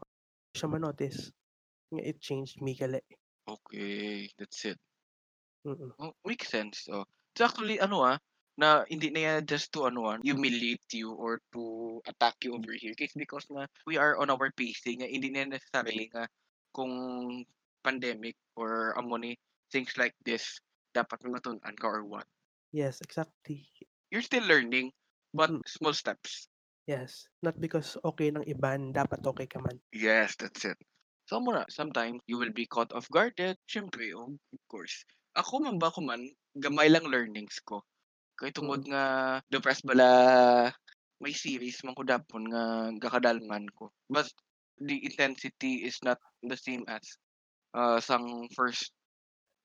siya 0.56 0.72
ma-notice 0.72 1.36
nga 1.92 2.00
it 2.00 2.16
changed 2.24 2.64
me 2.64 2.72
gali. 2.72 3.04
Okay, 3.44 4.32
that's 4.40 4.64
it. 4.64 4.80
Mm-mm. 5.68 5.92
Oh, 6.00 6.16
makes 6.24 6.48
sense. 6.48 6.88
Oh. 6.88 7.04
So 7.36 7.44
actually 7.44 7.76
ano 7.76 8.08
ah 8.08 8.16
na 8.56 8.88
hindi 8.88 9.12
na 9.12 9.20
yan 9.20 9.40
just 9.44 9.68
to 9.76 9.84
ano 9.84 10.08
ah, 10.08 10.16
humiliate 10.16 10.88
you 10.96 11.12
or 11.12 11.44
to 11.52 12.00
attack 12.08 12.40
you 12.40 12.56
over 12.56 12.72
here. 12.72 12.96
It's 12.96 13.12
because 13.12 13.44
nga 13.52 13.68
we 13.84 14.00
are 14.00 14.16
on 14.16 14.32
our 14.32 14.48
pacing 14.56 15.04
nga 15.04 15.10
hindi 15.12 15.28
na 15.28 15.44
necessarily 15.44 16.08
nga 16.08 16.24
kung 16.72 17.44
pandemic 17.84 18.40
or 18.56 18.96
amo 18.96 19.20
ni 19.20 19.36
things 19.68 19.92
like 20.00 20.16
this 20.24 20.56
dapat 20.96 21.20
matunan 21.28 21.76
ka 21.76 21.86
or 21.86 22.02
what. 22.08 22.24
Yes, 22.72 23.04
exactly. 23.04 23.68
You're 24.08 24.24
still 24.24 24.48
learning 24.48 24.96
but 25.36 25.52
Mm. 25.52 25.60
small 25.68 25.92
steps. 25.92 26.48
Yes. 26.86 27.26
Not 27.42 27.58
because 27.58 27.98
okay 28.06 28.30
ng 28.30 28.46
iban, 28.46 28.94
dapat 28.94 29.18
okay 29.26 29.50
ka 29.50 29.58
man. 29.58 29.82
Yes, 29.90 30.38
that's 30.38 30.62
it. 30.62 30.78
So 31.26 31.42
muna, 31.42 31.66
sometimes 31.66 32.22
you 32.30 32.38
will 32.38 32.54
be 32.54 32.70
caught 32.70 32.94
off 32.94 33.10
guarded. 33.10 33.58
Siyempre, 33.66 34.14
oh, 34.14 34.30
of 34.30 34.62
course. 34.70 35.02
Ako 35.34 35.58
man 35.58 35.82
ba 35.82 35.90
ko 35.90 36.00
man, 36.00 36.22
gamay 36.54 36.86
lang 36.86 37.10
learnings 37.10 37.58
ko. 37.66 37.82
Kay 38.38 38.54
tungod 38.54 38.86
nga 38.86 39.36
depressed 39.50 39.82
bala 39.82 40.70
may 41.18 41.34
series 41.34 41.82
man 41.82 41.98
ko 41.98 42.06
dapon 42.06 42.46
nga 42.46 42.62
gakadalman 43.02 43.66
ko. 43.74 43.90
But 44.06 44.30
the 44.78 45.02
intensity 45.02 45.82
is 45.82 45.98
not 46.06 46.22
the 46.46 46.54
same 46.54 46.86
as 46.86 47.02
uh, 47.74 47.98
sang 47.98 48.46
first 48.54 48.94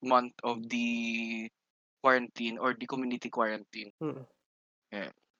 month 0.01 0.33
of 0.41 0.65
the 0.65 1.45
quarantine 2.01 2.57
or 2.57 2.73
the 2.73 2.89
community 2.89 3.29
quarantine. 3.29 3.93
Mm. 4.01 4.25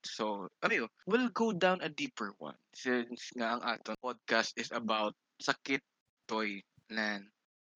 So, 0.04 0.50
ano 0.64 0.88
we'll 1.06 1.30
go 1.30 1.54
down 1.54 1.82
a 1.82 1.90
deeper 1.90 2.34
one 2.42 2.58
since 2.74 3.30
nga 3.38 3.58
ang 3.58 3.62
aton 3.62 3.98
podcast 4.02 4.58
is 4.58 4.74
about 4.74 5.14
sakit 5.42 5.82
toy 6.28 6.62
lan. 6.90 7.30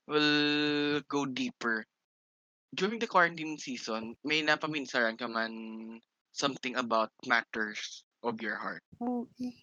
We'll 0.05 1.01
go 1.09 1.25
deeper. 1.25 1.85
During 2.75 2.99
the 2.99 3.07
quarantine 3.07 3.57
season, 3.57 4.13
may 4.21 4.43
napaminsaran 4.43 5.17
ka 5.17 5.25
man 5.29 5.53
something 6.35 6.75
about 6.75 7.09
matters 7.25 8.03
of 8.21 8.41
your 8.41 8.57
heart. 8.57 8.83
Eh. 9.41 9.55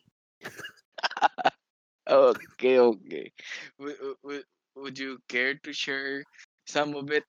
Okay, 2.03 2.83
okay. 2.83 3.31
Would, 3.79 3.96
would, 4.27 4.44
would 4.75 4.98
you 4.98 5.22
care 5.31 5.55
to 5.62 5.72
share 5.72 6.27
some 6.66 6.98
of 6.98 7.09
it 7.14 7.22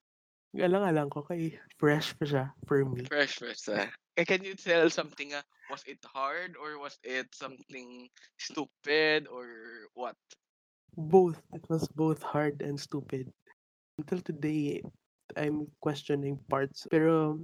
Alang-alang 0.54 1.10
ko 1.10 1.26
kay 1.26 1.58
fresh 1.82 2.14
pa 2.14 2.30
siya 2.30 2.46
for 2.70 2.86
me. 2.86 3.02
fresh 3.10 3.42
first? 3.42 3.74
Uh, 4.14 4.24
can 4.26 4.44
you 4.44 4.54
tell 4.54 4.90
something? 4.90 5.34
Uh, 5.34 5.42
was 5.70 5.82
it 5.90 5.98
hard 6.06 6.54
or 6.54 6.78
was 6.78 6.98
it 7.04 7.34
something 7.34 8.10
stupid 8.38 9.26
or 9.26 9.48
what? 9.94 10.16
Both. 10.94 11.42
It 11.54 11.66
was 11.70 11.88
both 11.98 12.22
hard 12.22 12.62
and 12.62 12.80
stupid. 12.80 13.34
Until 13.98 14.22
today, 14.22 14.82
I'm 15.34 15.66
questioning 15.82 16.38
parts. 16.50 16.86
Pero 16.94 17.42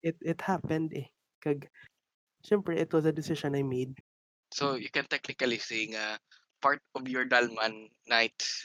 it 0.00 0.16
it 0.24 0.40
happened 0.40 0.96
eh. 0.96 1.08
Kag, 1.44 1.68
syempre, 2.40 2.76
it 2.76 2.92
was 2.92 3.04
a 3.04 3.12
decision 3.12 3.52
I 3.52 3.62
made. 3.62 3.92
So 4.48 4.80
you 4.80 4.88
can 4.88 5.04
technically 5.04 5.60
say 5.60 5.92
nga 5.92 6.16
part 6.64 6.80
of 6.96 7.04
your 7.04 7.28
Dalman 7.28 7.92
nights 8.08 8.64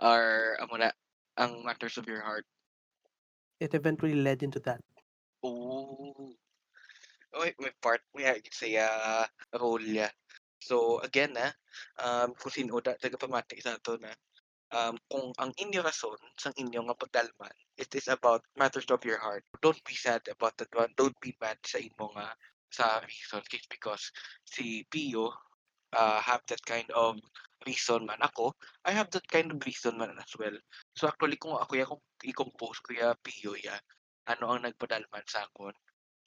are 0.00 0.56
amo 0.64 0.80
na 0.80 0.90
ang 1.36 1.60
matters 1.68 2.00
of 2.00 2.08
your 2.08 2.24
heart. 2.24 2.48
It 3.60 3.76
eventually 3.76 4.16
led 4.16 4.40
into 4.40 4.62
that. 4.64 4.80
Oh. 5.44 6.32
Oy, 7.36 7.52
may 7.60 7.72
part 7.82 8.00
may 8.16 8.40
say 8.50 8.76
uh, 8.80 9.26
role 9.60 9.84
ya. 9.84 10.08
So 10.64 10.98
again 11.04 11.36
na 11.36 11.52
um 12.00 12.32
kung 12.34 12.52
sino 12.52 12.80
da 12.80 12.96
tagapamati 12.96 13.60
sa 13.60 13.76
ato 13.76 14.00
na 14.00 14.12
um 14.72 14.96
kung 15.12 15.32
ang 15.36 15.52
inyo 15.60 15.84
rason 15.84 16.16
sang 16.40 16.56
inyo 16.56 16.88
nga 16.88 16.96
pagdalman 16.96 17.52
it 17.76 17.92
is 17.94 18.08
about 18.08 18.40
matters 18.56 18.88
of 18.88 19.04
your 19.04 19.20
heart. 19.20 19.44
Don't 19.60 19.80
be 19.84 19.94
sad 19.94 20.24
about 20.32 20.56
that 20.56 20.72
one. 20.72 20.88
Don't 20.96 21.16
be 21.20 21.36
mad 21.40 21.60
sa 21.62 21.78
imo 21.78 22.10
nga 22.16 22.32
sa 22.72 23.00
reason 23.04 23.44
it's 23.52 23.68
because 23.68 24.12
si 24.44 24.84
Pio 24.88 25.32
uh, 25.92 26.20
have 26.20 26.44
that 26.48 26.64
kind 26.64 26.88
of 26.92 27.16
reason 27.66 28.04
man 28.04 28.20
ako 28.20 28.52
I 28.84 28.92
have 28.92 29.10
that 29.12 29.28
kind 29.28 29.52
of 29.52 29.60
reason 29.64 29.96
man 29.96 30.16
as 30.16 30.32
well 30.36 30.56
so 30.96 31.08
actually 31.08 31.40
kung 31.40 31.56
ako 31.56 31.72
ya 31.76 31.86
kung 31.88 32.02
i-compose 32.24 32.80
ko 32.84 32.92
ya 32.92 33.16
Pio 33.20 33.56
ya 33.56 33.76
ano 34.28 34.52
ang 34.52 34.68
nagpadalman 34.68 35.24
sa 35.24 35.48
akon 35.48 35.72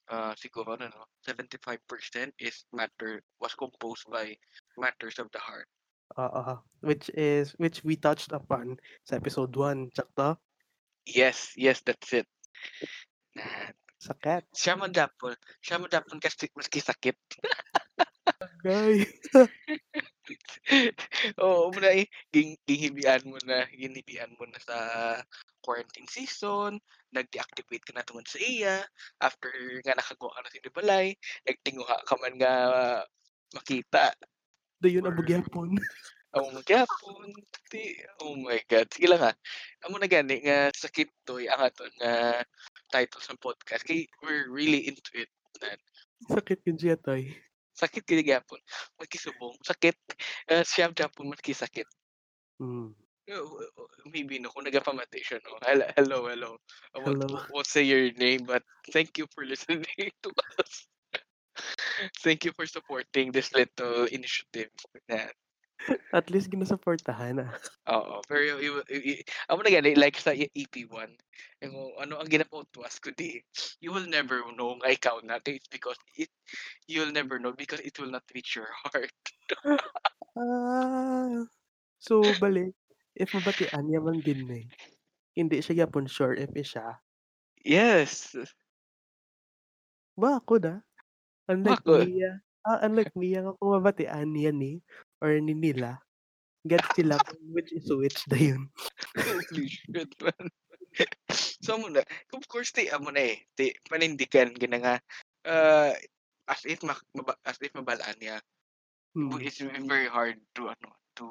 uh, 0.09 0.33
siguro 0.33 0.73
ano 0.79 0.89
no 0.89 1.05
75% 1.27 1.77
is 2.41 2.65
matter 2.73 3.21
was 3.37 3.53
composed 3.53 4.09
by 4.09 4.33
matters 4.79 5.19
of 5.21 5.29
the 5.35 5.41
heart 5.41 5.69
Oo. 6.19 6.59
Which 6.83 7.07
is, 7.15 7.55
which 7.55 7.87
we 7.87 7.95
touched 7.95 8.35
upon 8.35 8.75
sa 9.07 9.15
episode 9.15 9.55
1. 9.55 9.95
Sakto? 9.95 10.35
yes 11.07 11.55
yes 11.57 11.81
that's 11.81 12.13
it 12.13 12.27
na 13.33 13.73
Sakat. 14.01 14.45
siya 14.53 14.75
man 14.77 14.91
dapon 14.93 15.33
siya 15.63 15.77
man 15.81 15.89
dapon 15.89 16.17
kasi 16.21 16.49
maski 16.57 16.81
sakit 16.81 17.17
Guys. 18.61 19.09
Oo, 21.43 21.73
muna 21.73 21.89
eh, 21.91 22.05
ging 22.29 22.55
ginghibian 22.65 23.21
mo 23.25 23.37
na 23.45 23.65
ginibian 23.73 24.31
mo 24.37 24.45
na 24.47 24.59
sa 24.61 24.77
quarantine 25.61 26.09
season, 26.09 26.81
nag-deactivate 27.13 27.85
ka 27.85 27.93
na 27.93 28.05
tungod 28.05 28.25
sa 28.25 28.41
iya, 28.41 28.81
after 29.21 29.51
nga 29.85 29.97
nakakuha 29.97 30.33
ka 30.33 30.41
na 30.41 30.49
sa 30.53 30.73
balay, 30.73 31.07
nagtinguha 31.45 31.95
ka 32.05 32.15
man 32.17 32.33
nga 32.37 32.53
makita. 33.53 34.13
Do 34.81 34.89
yun 34.89 35.05
Or- 35.05 35.13
abog 35.13 35.29
yapon. 35.29 35.77
Amo 36.31 36.47
magyapon, 36.55 37.27
ti 37.71 37.91
oh 38.23 38.39
my 38.39 38.55
God, 38.71 38.87
sige 38.87 39.11
lang, 39.11 39.19
ha. 39.19 39.31
Amo 39.83 39.99
na 39.99 40.07
gani 40.07 40.39
nga 40.39 40.71
sakit 40.71 41.11
toy 41.27 41.51
ang 41.51 41.67
aton 41.67 41.91
nga 41.99 42.39
title 42.87 43.19
sa 43.19 43.35
podcast 43.35 43.83
kay 43.83 44.07
we're 44.23 44.47
really 44.47 44.87
into 44.87 45.11
it 45.19 45.27
na 45.59 45.75
Sakit 46.31 46.63
yun 46.63 46.79
siya 46.79 46.95
toy. 46.95 47.35
Sakit 47.81 48.05
gid 48.05 48.21
gyapon, 48.29 48.61
magkisubong 49.01 49.57
sakit, 49.65 49.97
ah, 50.53 50.61
siya 50.61 50.93
gyapon 50.93 51.33
magkisakit. 51.33 51.89
Hmm. 52.59 52.93
Oo, 53.31 53.57
oo, 53.79 53.83
maybe 54.13 54.37
'no 54.41 54.49
kung 54.53 54.65
nagapamatay 54.65 55.21
siya 55.21 55.37
'no. 55.41 55.57
Hel 55.65 55.81
hello, 55.97 56.25
hello. 56.29 56.51
I 56.93 56.97
won't 57.01 57.17
Hello. 57.17 57.37
won't 57.53 57.69
say 57.69 57.85
your 57.85 58.09
name 58.17 58.43
but 58.49 58.61
thank 58.93 59.17
you 59.17 59.25
for 59.33 59.45
listening 59.45 59.85
to 60.25 60.29
us. 60.57 60.89
Thank 62.23 62.45
you 62.45 62.51
for 62.53 62.65
supporting 62.65 63.31
this 63.31 63.53
little 63.53 64.05
initiative 64.09 64.71
na 65.09 65.29
At 66.13 66.29
least 66.31 66.51
ginasuportahan, 66.51 67.39
ah. 67.41 67.51
Oo, 67.89 68.21
pero 68.29 68.61
yu 68.61 68.77
i 68.93 68.97
i 69.09 69.13
amo 69.49 69.65
na 69.65 69.73
gani 69.73 69.97
like 69.97 70.13
sa 70.21 70.37
E 70.37 70.45
EP1, 70.53 71.17
yung 71.65 71.97
ano 71.97 72.21
ang 72.21 72.29
gina-quote-was 72.29 73.01
kundi, 73.01 73.41
"You 73.81 73.89
will 73.89 74.05
never 74.05 74.45
know 74.53 74.77
nga 74.77 74.93
ikaw 74.93 75.17
na 75.25 75.41
kay 75.41 75.57
because 75.73 75.97
it 76.13 76.29
you'll 76.85 77.09
never 77.09 77.41
know 77.41 77.57
because 77.57 77.81
it 77.81 77.97
will 77.97 78.13
not 78.13 78.25
reach 78.37 78.53
your 78.53 78.69
heart." 78.85 79.09
Ah. 80.35 81.43
So 81.99 82.35
bale, 82.39 82.71
if 83.15 83.31
mabatian 83.35 83.85
niya 83.89 84.01
man 84.05 84.21
din 84.23 84.47
ni, 84.47 84.61
hindi 85.37 85.59
siya 85.63 85.85
gyapon 85.85 86.07
sure 86.09 86.35
if 86.37 86.51
siya 86.65 87.01
Yes. 87.63 88.35
Bakod, 90.19 90.63
ah. 90.67 90.79
Unlike 91.51 91.83
Bakod? 91.83 92.11
Mia, 92.11 92.41
ah, 92.67 92.79
unlike 92.85 93.13
Mia 93.15 93.43
kung 93.59 93.71
mabatian 93.75 94.29
niya 94.33 94.51
ni 94.55 94.79
or 95.21 95.37
ni 95.39 95.53
nila, 95.53 96.01
gets 96.65 96.89
sila 96.97 97.21
kung 97.21 97.41
which 97.53 97.71
is 97.71 97.85
which 97.89 98.25
dayon. 98.27 98.67
Holy 99.15 99.69
shit 99.69 100.11
man. 100.21 100.49
So 101.63 101.77
amo 101.79 101.87
na, 101.87 102.03
of 102.35 102.43
course 102.51 102.73
ti 102.75 102.89
amo 102.91 103.13
na, 103.15 103.21
eh, 103.31 103.37
ti 103.55 103.71
panindigan 103.87 104.57
gina 104.57 104.81
nga, 104.81 104.95
ah, 105.47 105.93
as 106.49 106.61
if 106.67 106.83
maba 106.83 107.37
as 107.45 107.55
if 107.61 107.71
mabalaan 107.71 108.17
niya. 108.19 108.41
Hmm. 109.15 109.39
It's 109.39 109.61
very 109.61 110.09
hard 110.09 110.41
to 110.59 110.73
ano, 110.73 110.89
to 111.21 111.25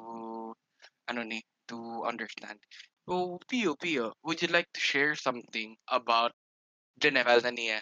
ano 1.09 1.21
ni, 1.21 1.43
to 1.69 2.05
understand. 2.07 2.57
So, 3.09 3.37
Pio, 3.49 3.75
Pio, 3.75 4.13
would 4.23 4.41
you 4.41 4.47
like 4.53 4.69
to 4.73 4.79
share 4.81 5.17
something 5.17 5.75
about 5.89 6.31
general 7.01 7.41
na 7.41 7.51
niya? 7.51 7.79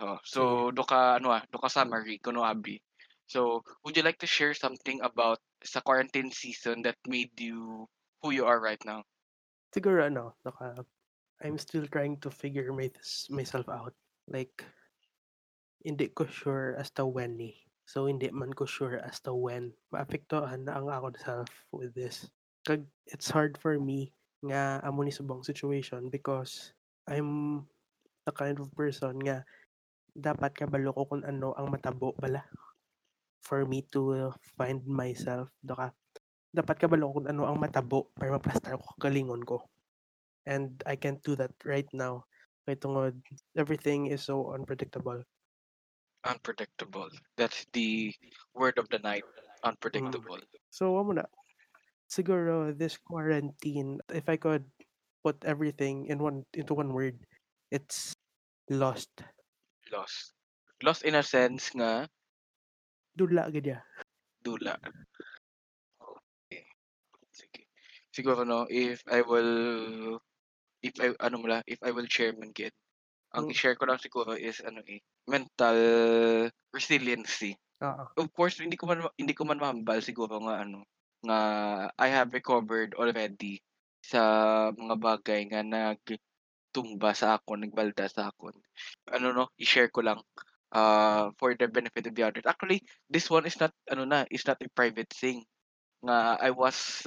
Oh, 0.00 0.16
so 0.24 0.72
do 0.72 0.82
ka 0.84 1.20
ano, 1.20 1.36
ah, 1.36 1.44
do 1.52 1.60
ka 1.60 1.68
summary 1.68 2.18
kuno 2.20 2.40
abi. 2.44 2.80
So, 3.26 3.62
would 3.84 3.96
you 3.96 4.02
like 4.02 4.18
to 4.20 4.30
share 4.30 4.54
something 4.54 5.00
about 5.02 5.38
sa 5.64 5.80
quarantine 5.80 6.30
season 6.30 6.82
that 6.82 6.98
made 7.06 7.32
you 7.38 7.88
who 8.20 8.30
you 8.30 8.44
are 8.44 8.60
right 8.60 8.80
now? 8.84 9.02
Siguro 9.72 10.04
ano, 10.04 10.36
naka 10.44 10.84
I'm 11.42 11.58
still 11.58 11.86
trying 11.90 12.22
to 12.22 12.30
figure 12.30 12.70
mys 12.70 13.26
myself 13.30 13.66
out. 13.66 13.94
Like 14.30 14.62
hindi 15.82 16.14
ko 16.14 16.30
sure 16.30 16.78
as 16.78 16.94
to 16.94 17.06
when, 17.06 17.34
eh. 17.42 17.58
So, 17.90 18.06
hindi 18.06 18.30
man 18.30 18.54
ko 18.54 18.64
sure 18.64 19.02
as 19.02 19.18
to 19.26 19.34
when 19.34 19.74
maapektuhan 19.90 20.64
na 20.64 20.78
ang 20.78 20.86
akong 20.86 21.18
self 21.18 21.50
with 21.74 21.90
this. 21.98 22.30
Kag 22.62 22.86
it's 23.10 23.26
hard 23.26 23.58
for 23.58 23.74
me 23.82 24.14
nga 24.46 24.78
amo 24.86 25.02
ni 25.02 25.10
subong 25.10 25.42
situation 25.42 26.06
because 26.06 26.70
I'm 27.10 27.62
the 28.22 28.34
kind 28.34 28.54
of 28.62 28.70
person 28.78 29.18
nga 29.26 29.42
dapat 30.14 30.54
kabalo 30.54 30.94
ko 30.94 31.10
kung 31.10 31.26
ano 31.26 31.58
ang 31.58 31.74
matabo 31.74 32.14
bala. 32.14 32.46
For 33.42 33.66
me 33.66 33.82
to 33.90 34.30
find 34.54 34.86
myself 34.86 35.50
doka 35.60 35.90
dapat 36.52 36.76
kabalo 36.78 37.10
ko 37.10 37.12
kung 37.20 37.28
ano 37.32 37.48
ang 37.48 37.58
matabo 37.58 38.12
para 38.14 38.36
maplastar 38.36 38.78
ko 38.78 38.94
kaugalingon 38.96 39.42
ko. 39.42 39.66
And 40.46 40.78
I 40.86 40.94
can't 40.94 41.22
do 41.22 41.34
that 41.38 41.54
right 41.66 41.88
now 41.96 42.28
kay 42.62 42.78
tungod 42.78 43.18
everything 43.58 44.06
is 44.06 44.22
so 44.22 44.54
unpredictable. 44.54 45.26
Unpredictable. 46.22 47.10
That's 47.34 47.66
the 47.74 48.14
word 48.54 48.78
of 48.78 48.86
the 48.94 49.02
night, 49.02 49.26
Mm. 49.26 49.74
unpredictable. 49.74 50.38
So 50.70 50.94
amo 50.94 51.18
na. 51.18 51.26
Siguro 52.06 52.70
this 52.70 53.00
quarantine, 53.00 53.98
if 54.12 54.28
I 54.28 54.38
could 54.38 54.68
put 55.26 55.42
everything 55.42 56.06
in 56.06 56.22
one 56.22 56.46
into 56.54 56.76
one 56.76 56.94
word, 56.94 57.18
it's 57.74 58.14
lost. 58.70 59.10
Lost. 59.90 60.36
Lost 60.84 61.02
in 61.02 61.18
a 61.18 61.24
sense 61.26 61.74
nga 61.74 62.06
Dula 63.16 63.48
gid 63.52 63.66
ya. 63.66 63.78
dula. 64.44 64.78
Okay. 66.50 66.64
Sige. 67.32 67.62
Siguro 68.12 68.44
'no, 68.44 68.66
if 68.70 69.02
I 69.08 69.20
will 69.24 69.52
if 70.82 70.94
I 71.00 71.14
ano 71.20 71.36
mo 71.42 71.46
la, 71.50 71.60
if 71.66 71.80
I 71.82 71.92
will 71.94 72.08
share 72.10 72.34
man 72.36 72.52
gid, 72.54 72.74
ang 73.36 73.48
Hmm. 73.48 73.52
i-share 73.52 73.76
ko 73.78 73.86
lang 73.88 74.00
siguro 74.02 74.34
is 74.38 74.60
ano, 74.64 74.82
eh, 74.88 75.00
mental 75.28 75.78
resiliency. 76.74 77.56
Oo. 77.82 78.06
Of 78.18 78.32
course, 78.36 78.60
hindi 78.60 78.76
ko 78.80 78.86
man 78.90 79.06
hindi 79.18 79.34
ko 79.36 79.44
man 79.48 79.60
mahambal 79.62 80.00
siguro 80.04 80.38
nga 80.46 80.64
ano, 80.66 80.84
nga 81.24 81.38
I 81.98 82.08
have 82.12 82.32
recovered 82.34 82.94
already 82.98 83.60
sa 84.04 84.20
mga 84.74 84.96
bagay 85.00 85.40
nga 85.50 85.62
nagtumba 85.64 87.12
sa 87.16 87.38
akon, 87.40 87.64
nagbalda 87.66 88.06
sa 88.10 88.30
akon. 88.32 88.56
Ano 89.12 89.32
'no, 89.34 89.44
i-share 89.60 89.90
ko 89.92 90.02
lang, 90.04 90.20
ah, 90.72 91.30
for 91.38 91.54
the 91.56 91.68
benefit 91.68 92.06
of 92.08 92.14
the 92.16 92.24
others. 92.24 92.44
Actually, 92.46 92.82
this 93.10 93.30
one 93.30 93.46
is 93.46 93.58
not 93.60 93.72
ano 93.90 94.04
na, 94.04 94.24
is 94.30 94.46
not 94.46 94.60
a 94.62 94.68
private 94.76 95.10
thing. 95.12 95.44
Nga 96.06 96.38
I 96.42 96.50
was, 96.52 97.06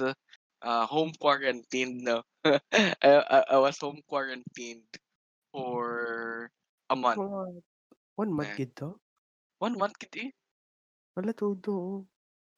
ah, 0.62 0.86
home 0.86 1.12
quarantined 1.20 2.02
'no. 2.04 2.22
I 2.72 3.12
I 3.26 3.38
I 3.56 3.58
was 3.62 3.78
home 3.80 4.02
quarantined 4.08 4.88
for 5.52 6.50
a 6.90 6.96
month. 6.96 7.22
Mga 7.22 7.62
1 8.16 8.32
month 8.32 8.52
Ayan. 8.52 8.60
gid 8.60 8.76
to? 8.76 9.00
1 9.60 9.78
month 9.78 9.98
gid, 10.00 10.16
eh. 10.26 10.30
Hala 11.16 11.32
todo. 11.32 12.06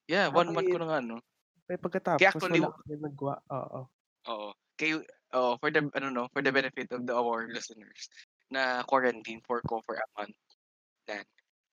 Yeah, 0.09 0.33
Ah, 0.33 0.41
1 0.41 0.57
month 0.57 0.73
ko 0.73 0.81
na 0.81 0.89
nga 0.89 0.99
'no. 1.05 1.21
kay 1.69 1.79
Kaya 2.19 2.29
pagkatapos 2.29 2.35
actually 2.35 2.61
wala 2.61 2.69
ka 2.75 2.81
rin 2.89 3.01
nagwa 3.05 3.35
oo. 3.59 3.83
Oo. 4.27 4.51
Kay 4.79 4.99
oo, 5.35 5.53
for 5.63 5.71
the 5.71 5.83
ano 5.95 6.09
'no, 6.11 6.25
for 6.35 6.43
the 6.43 6.51
benefit 6.51 6.91
of 6.91 7.07
the 7.07 7.15
our 7.15 7.47
listeners, 7.51 8.11
na 8.51 8.83
quarantine 8.87 9.43
for 9.47 9.63
ko 9.63 9.83
for 9.87 9.95
a 9.99 10.07
month. 10.19 10.35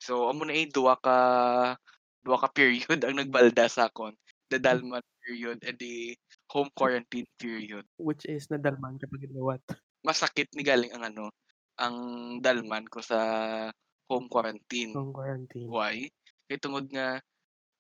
So 0.06 0.30
amo 0.30 0.46
na, 0.46 0.54
eh, 0.54 0.70
duha 0.70 0.94
ka 1.02 1.18
duha 2.22 2.38
ka 2.38 2.50
period 2.54 3.02
ang 3.06 3.18
nagbalda 3.18 3.66
sa 3.66 3.90
akon. 3.90 4.14
The 4.54 4.62
Hmm. 4.62 4.66
Dalman 4.86 5.06
period 5.26 5.58
and 5.66 5.78
the 5.82 6.14
home 6.54 6.70
quarantine 6.78 7.26
period. 7.42 7.82
Which 7.98 8.30
is 8.30 8.46
nadalman 8.54 9.02
ka 9.02 9.10
pa 9.10 9.18
gid 9.18 9.34
liwat. 9.34 9.62
Masakit 10.06 10.54
ni 10.54 10.62
galing 10.62 10.94
ang 10.94 11.02
ano, 11.10 11.34
ang 11.82 11.96
dalman 12.46 12.86
ko 12.86 13.02
sa 13.02 13.18
home 14.06 14.30
quarantine. 14.30 14.94
Home 14.94 15.10
quarantine. 15.10 15.66
Why? 15.66 16.06
Kay 16.46 16.62
tungod 16.62 16.94
nga 16.94 17.18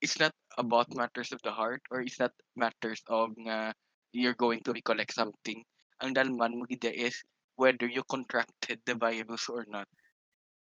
it's 0.01 0.17
not 0.17 0.33
about 0.57 0.89
matters 0.97 1.29
of 1.29 1.41
the 1.45 1.53
heart 1.53 1.85
or 1.93 2.01
it's 2.01 2.17
not 2.17 2.33
matters 2.57 3.05
of 3.13 3.29
nga 3.45 3.69
you're 4.09 4.37
going 4.37 4.65
to 4.65 4.73
recollect 4.73 5.13
something. 5.13 5.61
Ang 6.01 6.17
dalman 6.17 6.57
mo 6.57 6.65
gid 6.65 6.89
is 6.89 7.21
whether 7.61 7.85
you 7.85 8.01
contracted 8.09 8.81
the 8.89 8.97
virus 8.97 9.45
or 9.53 9.69
not. 9.69 9.85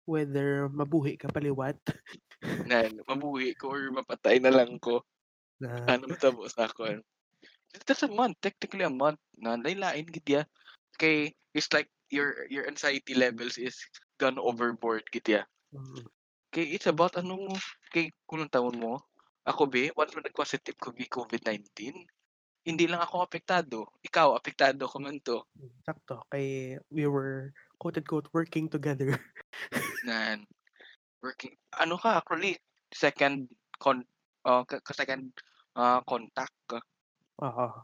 Whether 0.04 0.66
mabuhi 0.68 1.14
ka 1.14 1.30
pa 1.30 1.38
liwat. 1.38 1.78
Nan 2.70 2.98
mabuhi 3.06 3.54
ko 3.54 3.70
or 3.70 3.90
mapatay 3.94 4.42
na 4.42 4.50
lang 4.50 4.78
ko. 4.82 5.06
Na 5.62 5.86
Ano 5.86 6.10
matabo 6.10 6.42
sa 6.50 6.66
akon. 6.66 7.02
That's 7.86 8.04
a 8.04 8.10
month, 8.10 8.36
technically 8.42 8.84
a 8.84 8.92
month 8.92 9.22
na 9.38 9.56
lain-lain 9.56 10.04
gid 10.10 10.26
ya. 10.26 10.42
Kay 10.98 11.32
it's 11.54 11.72
like 11.72 11.88
your 12.12 12.44
your 12.52 12.68
anxiety 12.68 13.16
levels 13.16 13.56
is 13.56 13.78
gone 14.20 14.36
overboard 14.36 15.06
gid 15.08 15.24
ya. 15.24 15.42
Mm. 15.72 16.04
Kay 16.52 16.76
it's 16.76 16.90
about 16.90 17.16
ano 17.16 17.48
mo, 17.48 17.56
kay 17.94 18.12
kunong 18.28 18.52
taon 18.52 18.76
mo, 18.76 19.00
ako 19.48 19.66
be 19.70 19.88
once 19.96 20.12
man 20.12 20.26
nag-positive 20.28 20.76
ko 20.76 20.92
gi 20.92 21.08
COVID-19, 21.08 21.94
hindi 22.62 22.84
lang 22.86 23.02
ako 23.02 23.24
apektado, 23.26 23.88
ikaw 24.04 24.36
apektado 24.36 24.84
ka 24.86 24.98
man 25.00 25.18
'to. 25.18 25.42
Sakto 25.82 26.22
kay 26.28 26.76
we 26.92 27.08
were 27.08 27.50
quote 27.82 27.98
unquote 27.98 28.30
"working 28.30 28.70
together." 28.70 29.18
Nan 30.06 30.46
working 31.18 31.58
ano 31.74 31.98
ka 31.98 32.22
actually 32.22 32.54
second 32.94 33.50
con 33.82 34.06
ka 34.46 34.78
ka-second, 34.82 35.34
ah, 35.74 35.98
contact 36.06 36.54
ka. 36.70 36.78
Oo. 37.42 37.82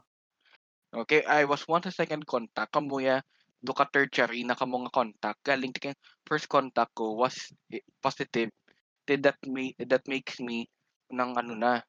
Okay, 1.03 1.21
I 1.27 1.43
was 1.45 1.67
once 1.67 1.85
a 1.87 1.93
second 1.93 2.23
contact, 2.25 2.71
kamo 2.71 3.03
ya 3.03 3.19
do 3.59 3.75
ka 3.75 3.85
tertiary 3.91 4.47
na 4.47 4.55
kamo 4.55 4.87
nga 4.87 5.03
contact 5.03 5.39
galing 5.43 5.75
kay 5.75 5.91
first 6.23 6.47
contact 6.47 6.95
ko 6.95 7.19
was 7.19 7.35
eh, 7.75 7.83
positive. 7.99 8.49
Then 9.03 9.19
that 9.27 9.39
may 9.43 9.75
that 9.83 10.07
makes 10.07 10.39
me 10.39 10.71
ng 11.11 11.31
ano 11.35 11.53
na, 11.59 11.83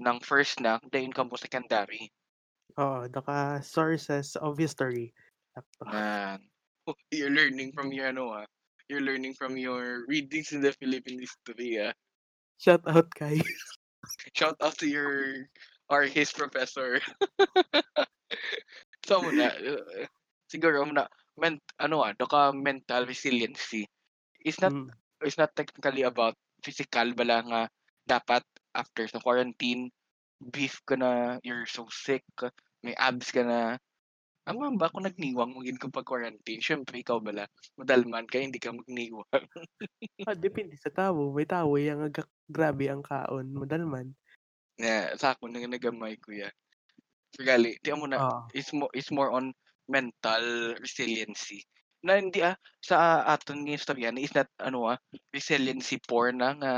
ng 0.00 0.18
first 0.24 0.64
na 0.64 0.80
dayon 0.88 1.12
kamo 1.12 1.36
secondary. 1.36 2.08
Oo, 2.80 3.06
naka 3.06 3.60
sources 3.60 4.34
of 4.40 4.56
history. 4.56 5.12
Sakto. 5.52 5.86
You're 7.10 7.32
learning 7.32 7.72
from 7.72 7.92
your 7.92 8.08
ano, 8.12 8.44
ah, 8.44 8.46
you're 8.88 9.04
learning 9.04 9.34
from 9.34 9.56
your 9.56 10.04
readings 10.06 10.52
in 10.52 10.60
the 10.60 10.72
Philippine 10.76 11.20
history, 11.20 11.80
ah. 11.80 11.92
Shout 12.60 12.84
out 12.86 13.08
kay 13.16 13.40
Shout 14.38 14.56
out 14.60 14.76
to 14.80 14.86
your 14.88 15.48
or 15.88 16.04
his 16.04 16.32
professor. 16.32 17.00
so 19.08 19.20
muna, 19.20 19.52
uh, 19.52 20.06
siguro 20.48 20.84
muna, 20.84 21.08
ment, 21.40 21.60
ano 21.80 22.04
ah, 22.04 22.12
doka 22.16 22.52
mental 22.52 23.08
resiliency 23.08 23.88
is 24.44 24.60
not 24.60 24.72
Mm. 24.72 24.92
is 25.24 25.40
not 25.40 25.52
technically 25.56 26.04
about 26.04 26.36
physical 26.60 27.12
bala 27.16 27.40
nga 27.48 27.62
dapat 28.04 28.44
after 28.76 29.08
sa 29.08 29.20
quarantine 29.24 29.88
beef 30.52 30.84
ka 30.84 30.96
na, 31.00 31.40
you're 31.40 31.64
so 31.64 31.88
sick, 31.88 32.24
may 32.84 32.92
abs 33.00 33.32
ka 33.32 33.40
na. 33.40 33.80
Ang 34.46 34.76
ba 34.76 34.92
kung 34.92 35.08
nagniwang 35.08 35.56
mo 35.56 35.64
gid 35.64 35.80
ko 35.80 35.88
pag 35.88 36.04
quarantine, 36.04 36.60
syempre 36.60 37.00
ikaw 37.00 37.16
bala, 37.16 37.48
madalman 37.80 38.28
ka 38.28 38.36
hindi 38.36 38.60
ka 38.60 38.76
magniwang. 38.76 39.24
Ah, 40.26 40.32
depende 40.32 40.72
sa 40.80 40.88
tao, 40.88 41.36
may 41.36 41.44
tao 41.44 41.76
yang 41.76 42.00
aga 42.00 42.24
grabe 42.48 42.88
ang 42.88 43.04
kaon, 43.04 43.52
madalman. 43.52 44.16
Na 44.78 45.14
sa 45.14 45.34
ako 45.38 45.46
na 45.46 45.62
nagamay 45.70 46.18
kuya. 46.18 46.50
Gali, 47.38 47.78
di 47.82 47.90
mo 47.94 48.06
na 48.10 48.18
Oo. 48.18 48.54
is 48.54 48.70
more 48.74 48.90
is 48.94 49.10
more 49.14 49.30
on 49.34 49.54
mental 49.90 50.74
resiliency. 50.80 51.62
Na 52.04 52.18
hindi 52.20 52.42
ah 52.44 52.56
sa 52.82 53.24
aton 53.28 53.64
nga 53.66 53.76
istorya 53.78 54.10
is 54.18 54.34
not 54.34 54.50
ano 54.62 54.90
ah 54.94 54.98
resiliency 55.34 55.98
porn 56.02 56.42
na 56.42 56.54
nga 56.58 56.72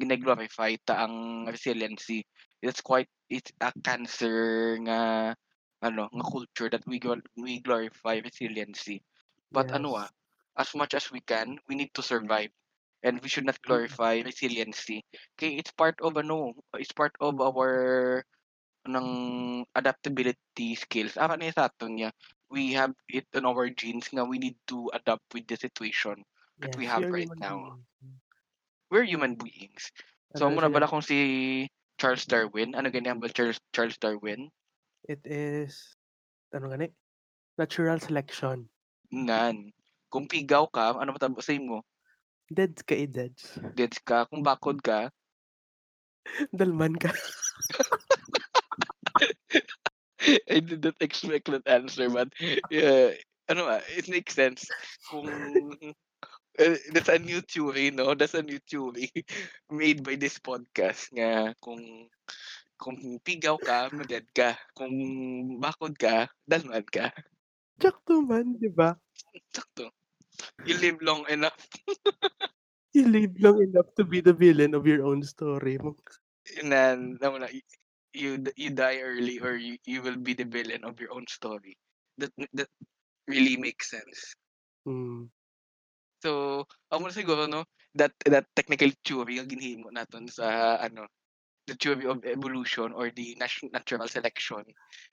ginaglorify 0.00 0.76
ta 0.86 1.06
ang 1.08 1.46
resiliency. 1.50 2.24
It's 2.64 2.80
quite 2.84 3.10
it's 3.32 3.52
a 3.62 3.72
cancer 3.84 4.76
nga 4.86 5.00
ano 5.82 6.08
nga 6.12 6.24
culture 6.32 6.68
that 6.70 6.84
we 6.86 7.00
gl- 7.00 7.24
we 7.36 7.60
glorify 7.60 8.18
resiliency. 8.22 9.02
But 9.52 9.70
ano 9.74 9.96
ah 10.06 10.08
Yes. 10.08 10.16
as 10.56 10.74
much 10.74 10.94
as 10.94 11.10
we 11.12 11.20
can, 11.20 11.58
we 11.68 11.74
need 11.76 11.92
to 11.96 12.02
survive. 12.04 12.52
And 13.04 13.20
we 13.22 13.28
should 13.28 13.46
not 13.46 13.60
Mm. 13.68 13.96
glorify 13.96 14.20
resiliency. 14.24 15.04
Okay, 15.38 15.56
it's 15.60 15.70
part 15.72 16.00
of 16.02 16.16
ano, 16.16 16.54
it's 16.74 16.92
part 16.92 17.14
of 17.20 17.38
our 17.40 18.24
ng 18.88 19.08
adaptability 19.76 20.74
skills. 20.78 21.16
Ara 21.20 21.36
na 21.36 21.52
sa 21.52 21.68
aton 21.68 21.98
niya. 21.98 22.10
We 22.48 22.72
have 22.78 22.94
it 23.10 23.26
in 23.36 23.44
our 23.44 23.68
genes 23.70 24.08
nga 24.14 24.24
we 24.24 24.38
need 24.38 24.56
to 24.70 24.88
adapt 24.94 25.26
with 25.34 25.46
the 25.50 25.56
situation 25.60 26.24
that 26.62 26.72
we 26.78 26.84
Yes, 26.84 26.92
have 26.92 27.02
we 27.02 27.04
are 27.04 27.12
right 27.12 27.30
human 27.30 27.42
now. 27.42 27.58
beings. 27.58 27.86
We're 28.90 29.04
human 29.04 29.36
beings. 29.36 29.92
So 30.34 30.50
Ano 30.50 30.54
muna 30.54 30.66
bala 30.72 30.88
kung 30.90 30.98
si 31.02 31.68
Charles 32.02 32.26
Darwin, 32.26 32.74
ano 32.74 32.90
ganyan 32.90 33.20
ba 33.22 33.30
Charles 33.30 33.60
Charles 33.70 33.94
Darwin? 33.98 34.50
It 35.06 35.22
is 35.24 35.94
ano 36.50 36.70
gani? 36.70 36.90
Natural 37.56 37.98
selection. 38.02 38.66
Nan. 39.14 39.70
Kung 40.10 40.26
pigaw 40.26 40.66
ka, 40.70 40.98
ano 40.98 41.14
matabo 41.14 41.38
sa 41.40 41.54
mo? 41.58 41.86
Deads 42.46 42.82
ka 42.82 42.94
eh, 42.94 43.10
deads. 43.10 43.58
Deads 43.74 43.98
ka. 44.02 44.26
Kung 44.30 44.42
bakod 44.42 44.82
ka, 44.82 45.10
Dalman 46.58 46.96
ka. 46.98 47.12
I 50.50 50.58
did 50.60 50.82
not 50.82 50.98
expect 51.00 51.50
that 51.50 51.66
answer, 51.68 52.10
but 52.10 52.28
yeah, 52.70 53.14
ano 53.46 53.70
ah, 53.70 53.82
it 53.94 54.08
makes 54.10 54.34
sense. 54.34 54.66
Kung 55.06 55.30
uh, 56.58 56.76
that's 56.92 57.08
a 57.08 57.18
new 57.18 57.40
theory, 57.46 57.90
no? 57.94 58.14
That's 58.14 58.34
a 58.34 58.42
new 58.42 58.58
theory 58.66 59.10
made 59.70 60.02
by 60.02 60.16
this 60.18 60.38
podcast 60.42 61.14
nga 61.14 61.54
kung 61.62 62.10
kung 62.76 62.96
pigaw 63.24 63.56
ka, 63.60 63.88
madad 63.92 64.24
ka. 64.32 64.56
Kung 64.76 64.94
bakod 65.60 65.96
ka, 65.96 66.28
dalman 66.44 66.84
ka. 66.88 67.12
Sakto 67.76 68.24
man, 68.24 68.56
di 68.56 68.72
ba? 68.72 68.96
Sakto. 69.52 69.92
You 70.68 70.76
live 70.80 71.00
long 71.00 71.24
enough. 71.28 71.56
You 72.96 73.08
live 73.08 73.36
long 73.40 73.60
enough 73.60 73.92
to 74.00 74.08
be 74.08 74.24
the 74.24 74.32
villain 74.32 74.72
of 74.72 74.88
your 74.88 75.04
own 75.04 75.20
story. 75.20 75.76
mo. 75.76 75.96
na, 76.64 76.96
na, 76.96 77.28
na 77.36 77.48
you 78.16 78.40
you 78.56 78.70
die 78.72 79.04
early 79.04 79.36
or 79.40 79.56
you, 79.56 79.76
you 79.84 80.00
will 80.00 80.16
be 80.16 80.32
the 80.32 80.48
villain 80.48 80.84
of 80.84 80.96
your 81.00 81.12
own 81.12 81.28
story. 81.28 81.76
That 82.16 82.32
that 82.56 82.72
really 83.28 83.60
makes 83.60 83.92
sense. 83.92 84.32
Hmm. 84.88 85.28
So, 86.24 86.64
ako 86.88 87.12
na 87.12 87.12
siguro 87.12 87.44
no, 87.44 87.68
that 87.92 88.16
that 88.24 88.48
technical 88.56 88.88
theory 89.04 89.36
ang 89.36 89.52
ginhimo 89.52 89.92
naton 89.92 90.32
sa 90.32 90.80
ano, 90.80 91.04
the 91.66 91.74
theory 91.74 92.06
of 92.06 92.22
evolution 92.24 92.94
or 92.94 93.10
the 93.10 93.34
nat- 93.38 93.70
natural 93.74 94.06
selection 94.08 94.62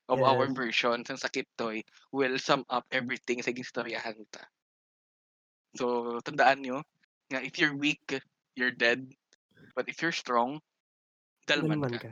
of 0.10 0.22
our 0.22 0.46
Yes. 0.46 0.56
versions 0.56 1.10
ng 1.10 1.18
sakit 1.18 1.46
toy 1.58 1.82
will 2.14 2.38
sum 2.38 2.62
up 2.70 2.86
everything 2.94 3.42
sa 3.42 3.52
gistoryahan 3.52 4.22
ta. 4.30 4.46
So, 5.74 6.22
tandaan 6.22 6.62
nyo, 6.62 6.86
nga 7.34 7.42
if 7.42 7.58
you're 7.58 7.74
weak, 7.74 8.22
you're 8.54 8.74
dead. 8.74 9.10
But 9.74 9.90
if 9.90 10.06
you're 10.06 10.14
strong, 10.14 10.62
dalman 11.50 11.82
Dalman 11.82 11.98
ka. 11.98 11.98
ka. 11.98 12.12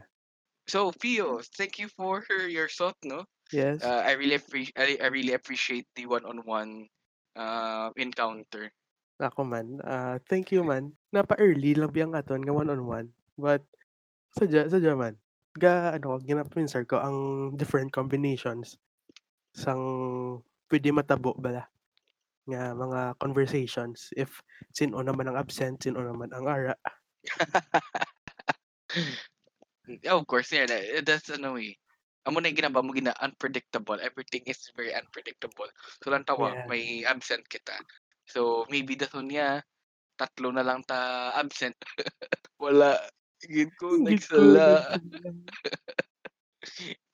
So, 0.65 0.89
Pio, 0.93 1.41
thank 1.58 1.77
you 1.77 1.89
for 1.93 2.25
your 2.49 2.69
thought, 2.69 2.97
no? 3.06 3.25
Yes. 3.54 3.84
Uh, 3.84 4.01
I 4.01 4.17
really 4.17 4.39
appreciate 4.39 4.77
I, 4.77 4.97
I 4.97 5.08
really 5.13 5.34
appreciate 5.38 5.86
the 5.93 6.10
one-on-one 6.10 6.88
uh, 7.36 7.89
encounter. 7.97 8.71
Ako 9.21 9.45
man. 9.45 9.77
ah, 9.86 10.17
thank 10.25 10.49
you 10.49 10.65
man. 10.65 10.97
Napa-early 11.13 11.77
lang 11.77 11.93
biyang 11.93 12.17
aton 12.17 12.41
nga 12.41 12.56
one-on-one. 12.56 13.13
But, 13.38 13.62
sadya, 14.38 14.67
sadya 14.72 14.94
man. 14.98 15.15
Ga, 15.60 15.96
ano, 16.00 16.20
ginapinser 16.24 16.88
ko 16.88 17.00
ang 17.00 17.17
different 17.60 17.91
combinations 17.91 18.80
sang 19.52 19.82
pwede 20.72 20.96
matabo 20.96 21.36
bala 21.36 21.67
nga 22.48 22.72
mga 22.74 23.15
conversations 23.20 24.10
if 24.17 24.39
sino 24.74 25.00
naman 25.04 25.28
ang 25.30 25.38
absent, 25.39 25.84
sino 25.84 26.02
naman 26.02 26.32
ang 26.34 26.48
ara. 26.48 26.76
Yeah, 29.88 30.13
of 30.17 30.26
course, 30.28 30.52
yeah, 30.52 30.65
that, 30.65 31.06
that's 31.06 31.30
ano 31.30 31.58
eh. 31.58 31.76
Amo 32.26 32.38
na 32.38 32.54
ginaba 32.54 32.86
mo 32.86 32.94
gina 32.94 33.17
unpredictable. 33.22 33.98
Everything 33.98 34.46
is 34.46 34.70
very 34.78 34.94
unpredictable. 34.94 35.70
So 36.06 36.13
lang 36.13 36.26
tawa, 36.26 36.54
Yeah. 36.54 36.67
may 36.70 37.02
absent 37.06 37.50
kita. 37.50 37.74
So 38.30 38.65
maybe 38.70 38.94
dason 38.94 39.30
niya 39.34 39.65
tatlo 40.17 40.54
na 40.54 40.62
lang 40.62 40.86
ta 40.86 41.34
absent. 41.34 41.78
Wala. 42.62 42.98
Gid 43.49 43.69
ko 43.80 43.97
Hindi 43.97 44.17
ko 44.21 44.38
nagsala. 44.38 45.01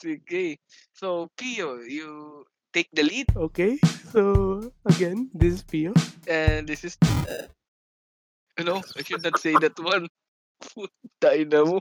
Sige. 0.02 0.58
So 0.94 1.30
Pio, 1.38 1.80
you 1.88 2.44
take 2.74 2.90
the 2.94 3.04
lead 3.04 3.28
Okay, 3.36 3.78
so 4.12 4.60
again, 4.86 5.30
this 5.34 5.54
is 5.60 5.64
Pio. 5.64 5.94
and 6.28 6.68
this 6.68 6.84
is 6.84 6.98
no, 8.60 8.82
I 8.98 9.02
should 9.06 9.24
not 9.24 9.40
say 9.40 9.54
that 9.62 9.78
one. 9.80 10.08
Puta 10.60 11.38
ina 11.38 11.64
mo. 11.64 11.80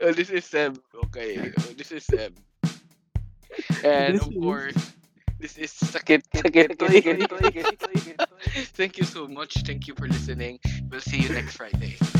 oh, 0.00 0.12
this 0.12 0.30
is 0.30 0.44
Seb. 0.46 0.78
Okay. 1.10 1.50
Oh, 1.50 1.72
this 1.76 1.90
is 1.92 2.04
Seb. 2.06 2.32
And 3.84 4.14
This 4.14 4.22
of 4.22 4.30
is- 4.32 4.38
course, 4.38 4.80
this 5.40 5.58
is 5.58 5.72
Sakit. 5.74 6.22
Sakit. 6.32 6.78
Thank 8.78 8.96
you 8.98 9.04
so 9.04 9.26
much. 9.28 9.52
Thank 9.66 9.88
you 9.88 9.94
for 9.98 10.06
listening. 10.08 10.58
We'll 10.90 11.00
see 11.00 11.18
you 11.18 11.28
next 11.30 11.56
Friday. 11.56 12.15